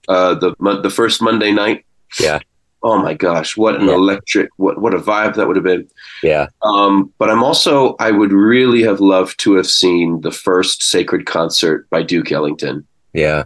Uh, 0.08 0.34
the 0.34 0.54
the 0.82 0.90
first 0.90 1.22
Monday 1.22 1.52
night. 1.52 1.84
Yeah 2.18 2.40
oh 2.84 2.98
my 2.98 3.14
gosh, 3.14 3.56
what 3.56 3.74
an 3.76 3.88
yeah. 3.88 3.94
electric, 3.94 4.50
what 4.56 4.80
what 4.80 4.94
a 4.94 4.98
vibe 4.98 5.34
that 5.34 5.48
would 5.48 5.56
have 5.56 5.64
been. 5.64 5.88
Yeah. 6.22 6.46
Um, 6.62 7.12
but 7.18 7.30
I'm 7.30 7.42
also, 7.42 7.96
I 7.98 8.10
would 8.10 8.32
really 8.32 8.82
have 8.82 9.00
loved 9.00 9.40
to 9.40 9.54
have 9.54 9.66
seen 9.66 10.20
the 10.20 10.30
first 10.30 10.82
sacred 10.82 11.26
concert 11.26 11.88
by 11.90 12.02
Duke 12.02 12.30
Ellington. 12.30 12.86
Yeah. 13.14 13.44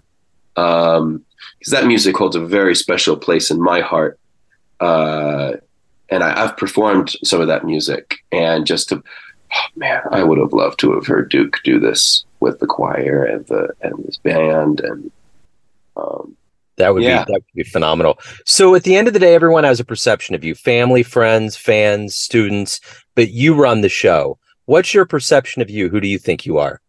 Um, 0.57 1.24
because 1.59 1.72
that 1.72 1.87
music 1.87 2.16
holds 2.16 2.37
a 2.37 2.44
very 2.44 2.74
special 2.74 3.16
place 3.16 3.51
in 3.51 3.61
my 3.61 3.81
heart. 3.81 4.18
Uh, 4.81 5.55
and 6.09 6.22
I, 6.22 6.38
have 6.38 6.57
performed 6.57 7.14
some 7.22 7.40
of 7.40 7.48
that 7.48 7.64
music, 7.64 8.18
and 8.33 8.66
just 8.66 8.88
to, 8.88 9.03
oh 9.55 9.66
man, 9.77 10.03
I 10.11 10.22
would 10.22 10.38
have 10.38 10.53
loved 10.53 10.79
to 10.81 10.94
have 10.94 11.07
heard 11.07 11.31
Duke 11.31 11.59
do 11.64 11.79
this 11.79 12.24
with 12.40 12.61
the 12.61 12.66
choir 12.66 13.24
and 13.24 13.44
the 13.46 13.70
and 13.83 14.05
this 14.05 14.16
band, 14.18 14.81
and 14.81 15.11
um, 15.96 16.37
that 16.78 16.94
would 16.94 17.02
yeah. 17.02 17.24
be 17.24 17.32
that 17.32 17.40
would 17.40 17.54
be 17.54 17.62
phenomenal. 17.64 18.18
So 18.46 18.74
at 18.74 18.84
the 18.84 18.96
end 18.96 19.08
of 19.08 19.14
the 19.14 19.20
day, 19.20 19.34
everyone 19.34 19.64
has 19.64 19.78
a 19.80 19.84
perception 19.84 20.34
of 20.34 20.42
you: 20.42 20.54
family, 20.54 21.02
friends, 21.02 21.56
fans, 21.56 22.16
students. 22.16 22.80
But 23.14 23.30
you 23.30 23.54
run 23.54 23.82
the 23.82 23.88
show. 23.88 24.38
What's 24.64 24.94
your 24.94 25.06
perception 25.06 25.62
of 25.62 25.70
you? 25.70 25.88
Who 25.88 26.00
do 26.00 26.08
you 26.08 26.18
think 26.18 26.46
you 26.46 26.58
are? 26.58 26.80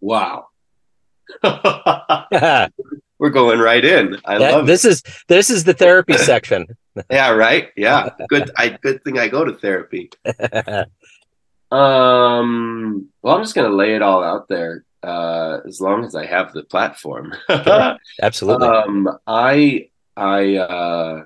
Wow. 0.00 0.48
We're 1.42 3.30
going 3.30 3.58
right 3.58 3.84
in. 3.84 4.16
I 4.24 4.38
that, 4.38 4.52
love 4.52 4.66
this 4.66 4.84
it. 4.84 4.92
is 4.92 5.02
this 5.26 5.50
is 5.50 5.64
the 5.64 5.74
therapy 5.74 6.16
section. 6.16 6.66
yeah, 7.10 7.30
right. 7.30 7.70
Yeah. 7.76 8.10
Good 8.28 8.50
I 8.56 8.70
good 8.70 9.02
thing 9.04 9.18
I 9.18 9.28
go 9.28 9.44
to 9.44 9.54
therapy. 9.54 10.10
um 11.70 13.10
well 13.20 13.36
I'm 13.36 13.42
just 13.42 13.54
gonna 13.54 13.68
lay 13.68 13.94
it 13.94 14.00
all 14.00 14.24
out 14.24 14.48
there 14.48 14.84
uh 15.02 15.58
as 15.66 15.80
long 15.80 16.04
as 16.04 16.14
I 16.14 16.26
have 16.26 16.52
the 16.52 16.62
platform. 16.64 17.34
Absolutely. 18.22 18.66
Um 18.66 19.08
I 19.26 19.88
I 20.16 20.56
uh 20.56 21.22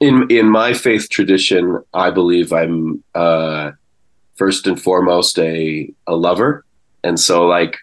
in 0.00 0.26
in 0.30 0.48
my 0.48 0.72
faith 0.72 1.08
tradition, 1.10 1.82
I 1.94 2.10
believe 2.10 2.52
I'm 2.52 3.02
uh 3.14 3.72
first 4.36 4.66
and 4.66 4.80
foremost 4.80 5.38
a 5.38 5.92
a 6.06 6.14
lover. 6.14 6.64
And 7.04 7.18
so 7.18 7.46
like 7.46 7.76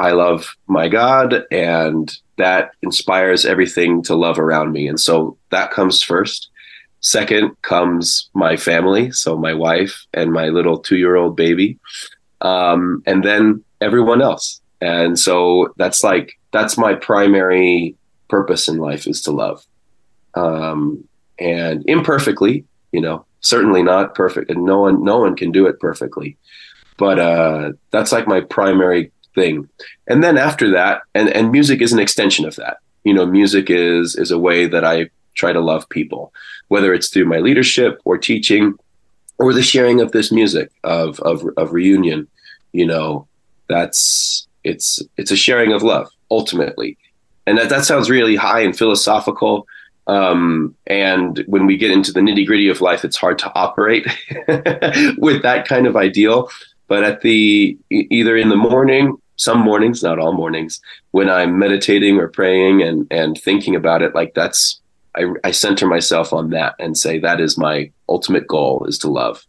I 0.00 0.12
love 0.12 0.56
my 0.66 0.88
God, 0.88 1.44
and 1.50 2.10
that 2.38 2.70
inspires 2.80 3.44
everything 3.44 4.02
to 4.04 4.14
love 4.14 4.38
around 4.38 4.72
me. 4.72 4.88
And 4.88 4.98
so 4.98 5.36
that 5.50 5.70
comes 5.72 6.02
first. 6.02 6.48
Second 7.00 7.54
comes 7.60 8.30
my 8.32 8.56
family, 8.56 9.10
so 9.10 9.36
my 9.36 9.52
wife 9.52 10.06
and 10.14 10.32
my 10.32 10.48
little 10.48 10.78
two 10.78 10.96
year 10.96 11.16
old 11.16 11.36
baby, 11.36 11.78
um, 12.40 13.02
and 13.06 13.22
then 13.22 13.62
everyone 13.80 14.22
else. 14.22 14.60
And 14.80 15.18
so 15.18 15.72
that's 15.76 16.02
like 16.02 16.38
that's 16.52 16.78
my 16.78 16.94
primary 16.94 17.96
purpose 18.28 18.68
in 18.68 18.78
life 18.78 19.06
is 19.06 19.20
to 19.22 19.30
love, 19.30 19.64
um, 20.34 21.04
and 21.38 21.84
imperfectly, 21.86 22.64
you 22.92 23.00
know, 23.00 23.26
certainly 23.40 23.82
not 23.82 24.14
perfect, 24.14 24.50
and 24.50 24.64
no 24.64 24.80
one 24.80 25.04
no 25.04 25.18
one 25.18 25.36
can 25.36 25.52
do 25.52 25.66
it 25.66 25.80
perfectly, 25.80 26.36
but 26.96 27.18
uh, 27.18 27.72
that's 27.90 28.12
like 28.12 28.26
my 28.26 28.40
primary 28.40 29.12
thing. 29.34 29.68
And 30.06 30.24
then 30.24 30.38
after 30.38 30.70
that, 30.72 31.02
and 31.14 31.28
and 31.28 31.52
music 31.52 31.82
is 31.82 31.92
an 31.92 31.98
extension 31.98 32.46
of 32.46 32.56
that. 32.56 32.78
You 33.04 33.14
know, 33.14 33.26
music 33.26 33.70
is 33.70 34.16
is 34.16 34.30
a 34.30 34.38
way 34.38 34.66
that 34.66 34.84
I 34.84 35.10
try 35.34 35.52
to 35.52 35.60
love 35.60 35.88
people, 35.88 36.32
whether 36.68 36.92
it's 36.94 37.08
through 37.08 37.26
my 37.26 37.38
leadership 37.38 38.00
or 38.04 38.18
teaching, 38.18 38.74
or 39.38 39.52
the 39.52 39.62
sharing 39.62 40.00
of 40.00 40.12
this 40.12 40.32
music 40.32 40.70
of 40.84 41.20
of 41.20 41.44
of 41.56 41.72
reunion. 41.72 42.28
You 42.72 42.86
know, 42.86 43.26
that's 43.70 44.46
it's 44.64 45.00
it's 45.16 45.30
a 45.30 45.36
sharing 45.36 45.72
of 45.72 45.82
love 45.82 46.08
ultimately, 46.30 46.98
and 47.46 47.56
that 47.56 47.68
that 47.70 47.84
sounds 47.84 48.10
really 48.10 48.36
high 48.36 48.60
and 48.60 48.76
philosophical. 48.76 49.66
Um, 50.06 50.74
and 50.86 51.44
when 51.46 51.66
we 51.66 51.76
get 51.76 51.92
into 51.92 52.12
the 52.12 52.20
nitty 52.20 52.46
gritty 52.46 52.68
of 52.68 52.80
life, 52.80 53.04
it's 53.04 53.16
hard 53.16 53.38
to 53.38 53.52
operate 53.54 54.06
with 55.18 55.42
that 55.42 55.66
kind 55.68 55.86
of 55.86 55.96
ideal. 55.96 56.50
But 56.88 57.04
at 57.04 57.20
the 57.20 57.78
either 57.90 58.36
in 58.36 58.48
the 58.48 58.56
morning, 58.56 59.16
some 59.36 59.60
mornings, 59.60 60.02
not 60.02 60.18
all 60.18 60.32
mornings, 60.32 60.80
when 61.12 61.30
I'm 61.30 61.58
meditating 61.58 62.18
or 62.18 62.28
praying 62.28 62.82
and 62.82 63.06
and 63.10 63.38
thinking 63.38 63.76
about 63.76 64.02
it, 64.02 64.14
like 64.14 64.34
that's 64.34 64.80
I, 65.16 65.26
I 65.44 65.50
center 65.50 65.86
myself 65.86 66.32
on 66.32 66.50
that 66.50 66.74
and 66.78 66.96
say 66.96 67.18
that 67.18 67.40
is 67.40 67.58
my 67.58 67.90
ultimate 68.08 68.46
goal 68.46 68.84
is 68.86 68.98
to 68.98 69.08
love. 69.08 69.44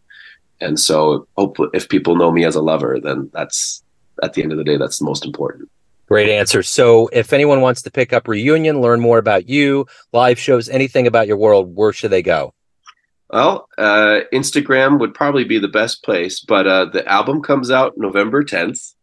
And 0.60 0.80
so, 0.80 1.28
hope 1.38 1.58
if 1.74 1.90
people 1.90 2.16
know 2.16 2.32
me 2.32 2.46
as 2.46 2.56
a 2.56 2.62
lover, 2.62 3.00
then 3.00 3.30
that's 3.34 3.84
at 4.22 4.34
the 4.34 4.44
end 4.44 4.52
of 4.52 4.58
the 4.58 4.64
day, 4.64 4.78
that's 4.78 5.00
the 5.00 5.06
most 5.06 5.26
important. 5.26 5.70
Great 6.08 6.30
answer. 6.30 6.62
So, 6.62 7.08
if 7.14 7.32
anyone 7.32 7.62
wants 7.62 7.84
to 7.84 7.92
pick 7.92 8.12
up 8.12 8.28
Reunion, 8.28 8.82
learn 8.82 9.00
more 9.00 9.18
about 9.18 9.48
you, 9.48 9.86
live 10.12 10.38
shows, 10.38 10.68
anything 10.68 11.08
about 11.08 11.28
your 11.28 11.38
world, 11.38 11.74
where 11.74 11.94
should 11.94 12.12
they 12.12 12.22
go? 12.22 12.54
Well, 13.30 13.70
uh, 13.78 14.22
Instagram 14.34 15.00
would 15.00 15.14
probably 15.14 15.46
be 15.46 15.58
the 15.58 15.70
best 15.70 16.04
place, 16.04 16.42
but 16.42 16.68
uh, 16.68 16.86
the 16.86 17.08
album 17.08 17.42
comes 17.42 17.72
out 17.72 17.94
November 17.96 18.44
10th, 18.44 18.94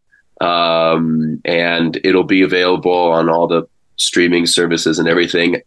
um, 0.43 1.41
and 1.47 1.99
it'll 2.05 2.25
be 2.25 2.43
available 2.43 2.93
on 2.93 3.31
all 3.31 3.47
the 3.47 3.67
streaming 3.97 4.45
services 4.45 4.99
and 4.99 5.09
everything. 5.09 5.63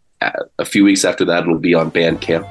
A 0.60 0.66
few 0.66 0.84
weeks 0.84 1.04
after 1.04 1.26
that, 1.26 1.42
it'll 1.42 1.58
be 1.58 1.74
on 1.74 1.90
Bandcamp. 1.90 2.48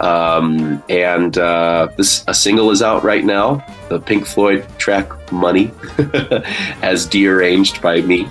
Um, 0.00 0.82
and 0.88 1.36
uh, 1.38 1.88
this 1.96 2.24
a 2.28 2.34
single 2.34 2.70
is 2.70 2.82
out 2.82 3.02
right 3.02 3.24
now, 3.24 3.64
the 3.88 4.00
Pink 4.00 4.26
Floyd 4.26 4.66
track 4.78 5.32
"Money," 5.32 5.72
as 6.82 7.06
dearranged 7.06 7.82
by 7.82 8.00
me. 8.00 8.28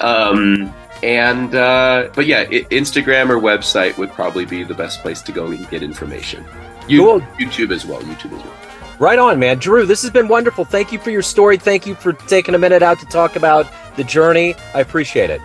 Um, 0.00 0.72
and 1.02 1.54
uh, 1.54 2.10
but 2.14 2.26
yeah, 2.26 2.42
it, 2.42 2.68
Instagram 2.70 3.30
or 3.30 3.40
website 3.40 3.98
would 3.98 4.10
probably 4.12 4.44
be 4.44 4.62
the 4.64 4.74
best 4.74 5.00
place 5.02 5.22
to 5.22 5.32
go 5.32 5.46
and 5.46 5.68
get 5.70 5.82
information. 5.82 6.44
You, 6.86 7.00
cool. 7.00 7.20
YouTube 7.38 7.72
as 7.72 7.84
well. 7.84 8.00
YouTube 8.02 8.36
as 8.38 8.44
well. 8.44 8.54
Right 8.98 9.18
on, 9.18 9.38
man. 9.38 9.58
Drew, 9.58 9.86
this 9.86 10.02
has 10.02 10.10
been 10.10 10.26
wonderful. 10.26 10.64
Thank 10.64 10.92
you 10.92 10.98
for 10.98 11.10
your 11.10 11.22
story. 11.22 11.56
Thank 11.56 11.86
you 11.86 11.94
for 11.94 12.12
taking 12.12 12.54
a 12.54 12.58
minute 12.58 12.82
out 12.82 12.98
to 12.98 13.06
talk 13.06 13.36
about 13.36 13.66
the 13.96 14.02
journey. 14.02 14.54
I 14.74 14.80
appreciate 14.80 15.30
it. 15.30 15.40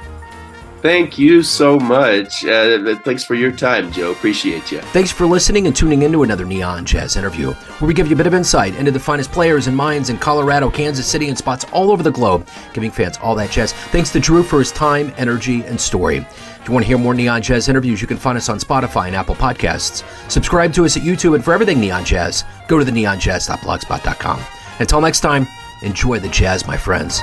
Thank 0.83 1.17
you 1.17 1.43
so 1.43 1.79
much. 1.79 2.43
Uh, 2.43 2.99
thanks 3.05 3.23
for 3.23 3.35
your 3.35 3.53
time, 3.53 3.89
Joe. 3.89 4.11
Appreciate 4.11 4.69
you. 4.69 4.81
Thanks 4.81 5.13
for 5.13 5.25
listening 5.25 5.65
and 5.65 5.73
tuning 5.73 6.01
into 6.01 6.23
another 6.23 6.43
Neon 6.43 6.83
Jazz 6.83 7.15
interview, 7.15 7.53
where 7.53 7.87
we 7.87 7.93
give 7.93 8.07
you 8.07 8.15
a 8.15 8.17
bit 8.17 8.27
of 8.27 8.33
insight 8.33 8.75
into 8.75 8.91
the 8.91 8.99
finest 8.99 9.31
players 9.31 9.67
and 9.67 9.77
minds 9.77 10.09
in 10.09 10.17
Colorado, 10.17 10.69
Kansas 10.69 11.07
City, 11.07 11.29
and 11.29 11.37
spots 11.37 11.63
all 11.71 11.89
over 11.89 12.03
the 12.03 12.11
globe, 12.11 12.45
giving 12.73 12.91
fans 12.91 13.15
all 13.21 13.33
that 13.35 13.49
jazz. 13.49 13.71
Thanks 13.71 14.11
to 14.11 14.19
Drew 14.19 14.43
for 14.43 14.59
his 14.59 14.73
time, 14.73 15.13
energy, 15.15 15.63
and 15.63 15.79
story. 15.79 16.17
If 16.17 16.67
you 16.67 16.73
want 16.73 16.83
to 16.83 16.87
hear 16.87 16.97
more 16.97 17.13
Neon 17.13 17.41
Jazz 17.41 17.69
interviews, 17.69 18.01
you 18.01 18.07
can 18.07 18.17
find 18.17 18.37
us 18.37 18.49
on 18.49 18.59
Spotify 18.59 19.07
and 19.07 19.15
Apple 19.15 19.35
Podcasts. 19.35 20.03
Subscribe 20.29 20.73
to 20.73 20.83
us 20.83 20.97
at 20.97 21.03
YouTube, 21.03 21.35
and 21.35 21.45
for 21.45 21.53
everything 21.53 21.79
Neon 21.79 22.03
Jazz, 22.03 22.43
go 22.67 22.77
to 22.77 22.83
the 22.83 22.91
neonjazz.blogspot.com. 22.91 24.41
Until 24.79 24.99
next 24.99 25.21
time, 25.21 25.47
enjoy 25.81 26.19
the 26.19 26.27
jazz, 26.27 26.67
my 26.67 26.75
friends. 26.75 27.21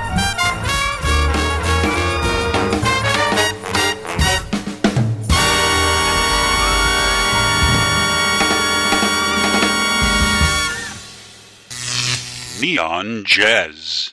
Neon 12.61 13.25
Jazz. 13.25 14.13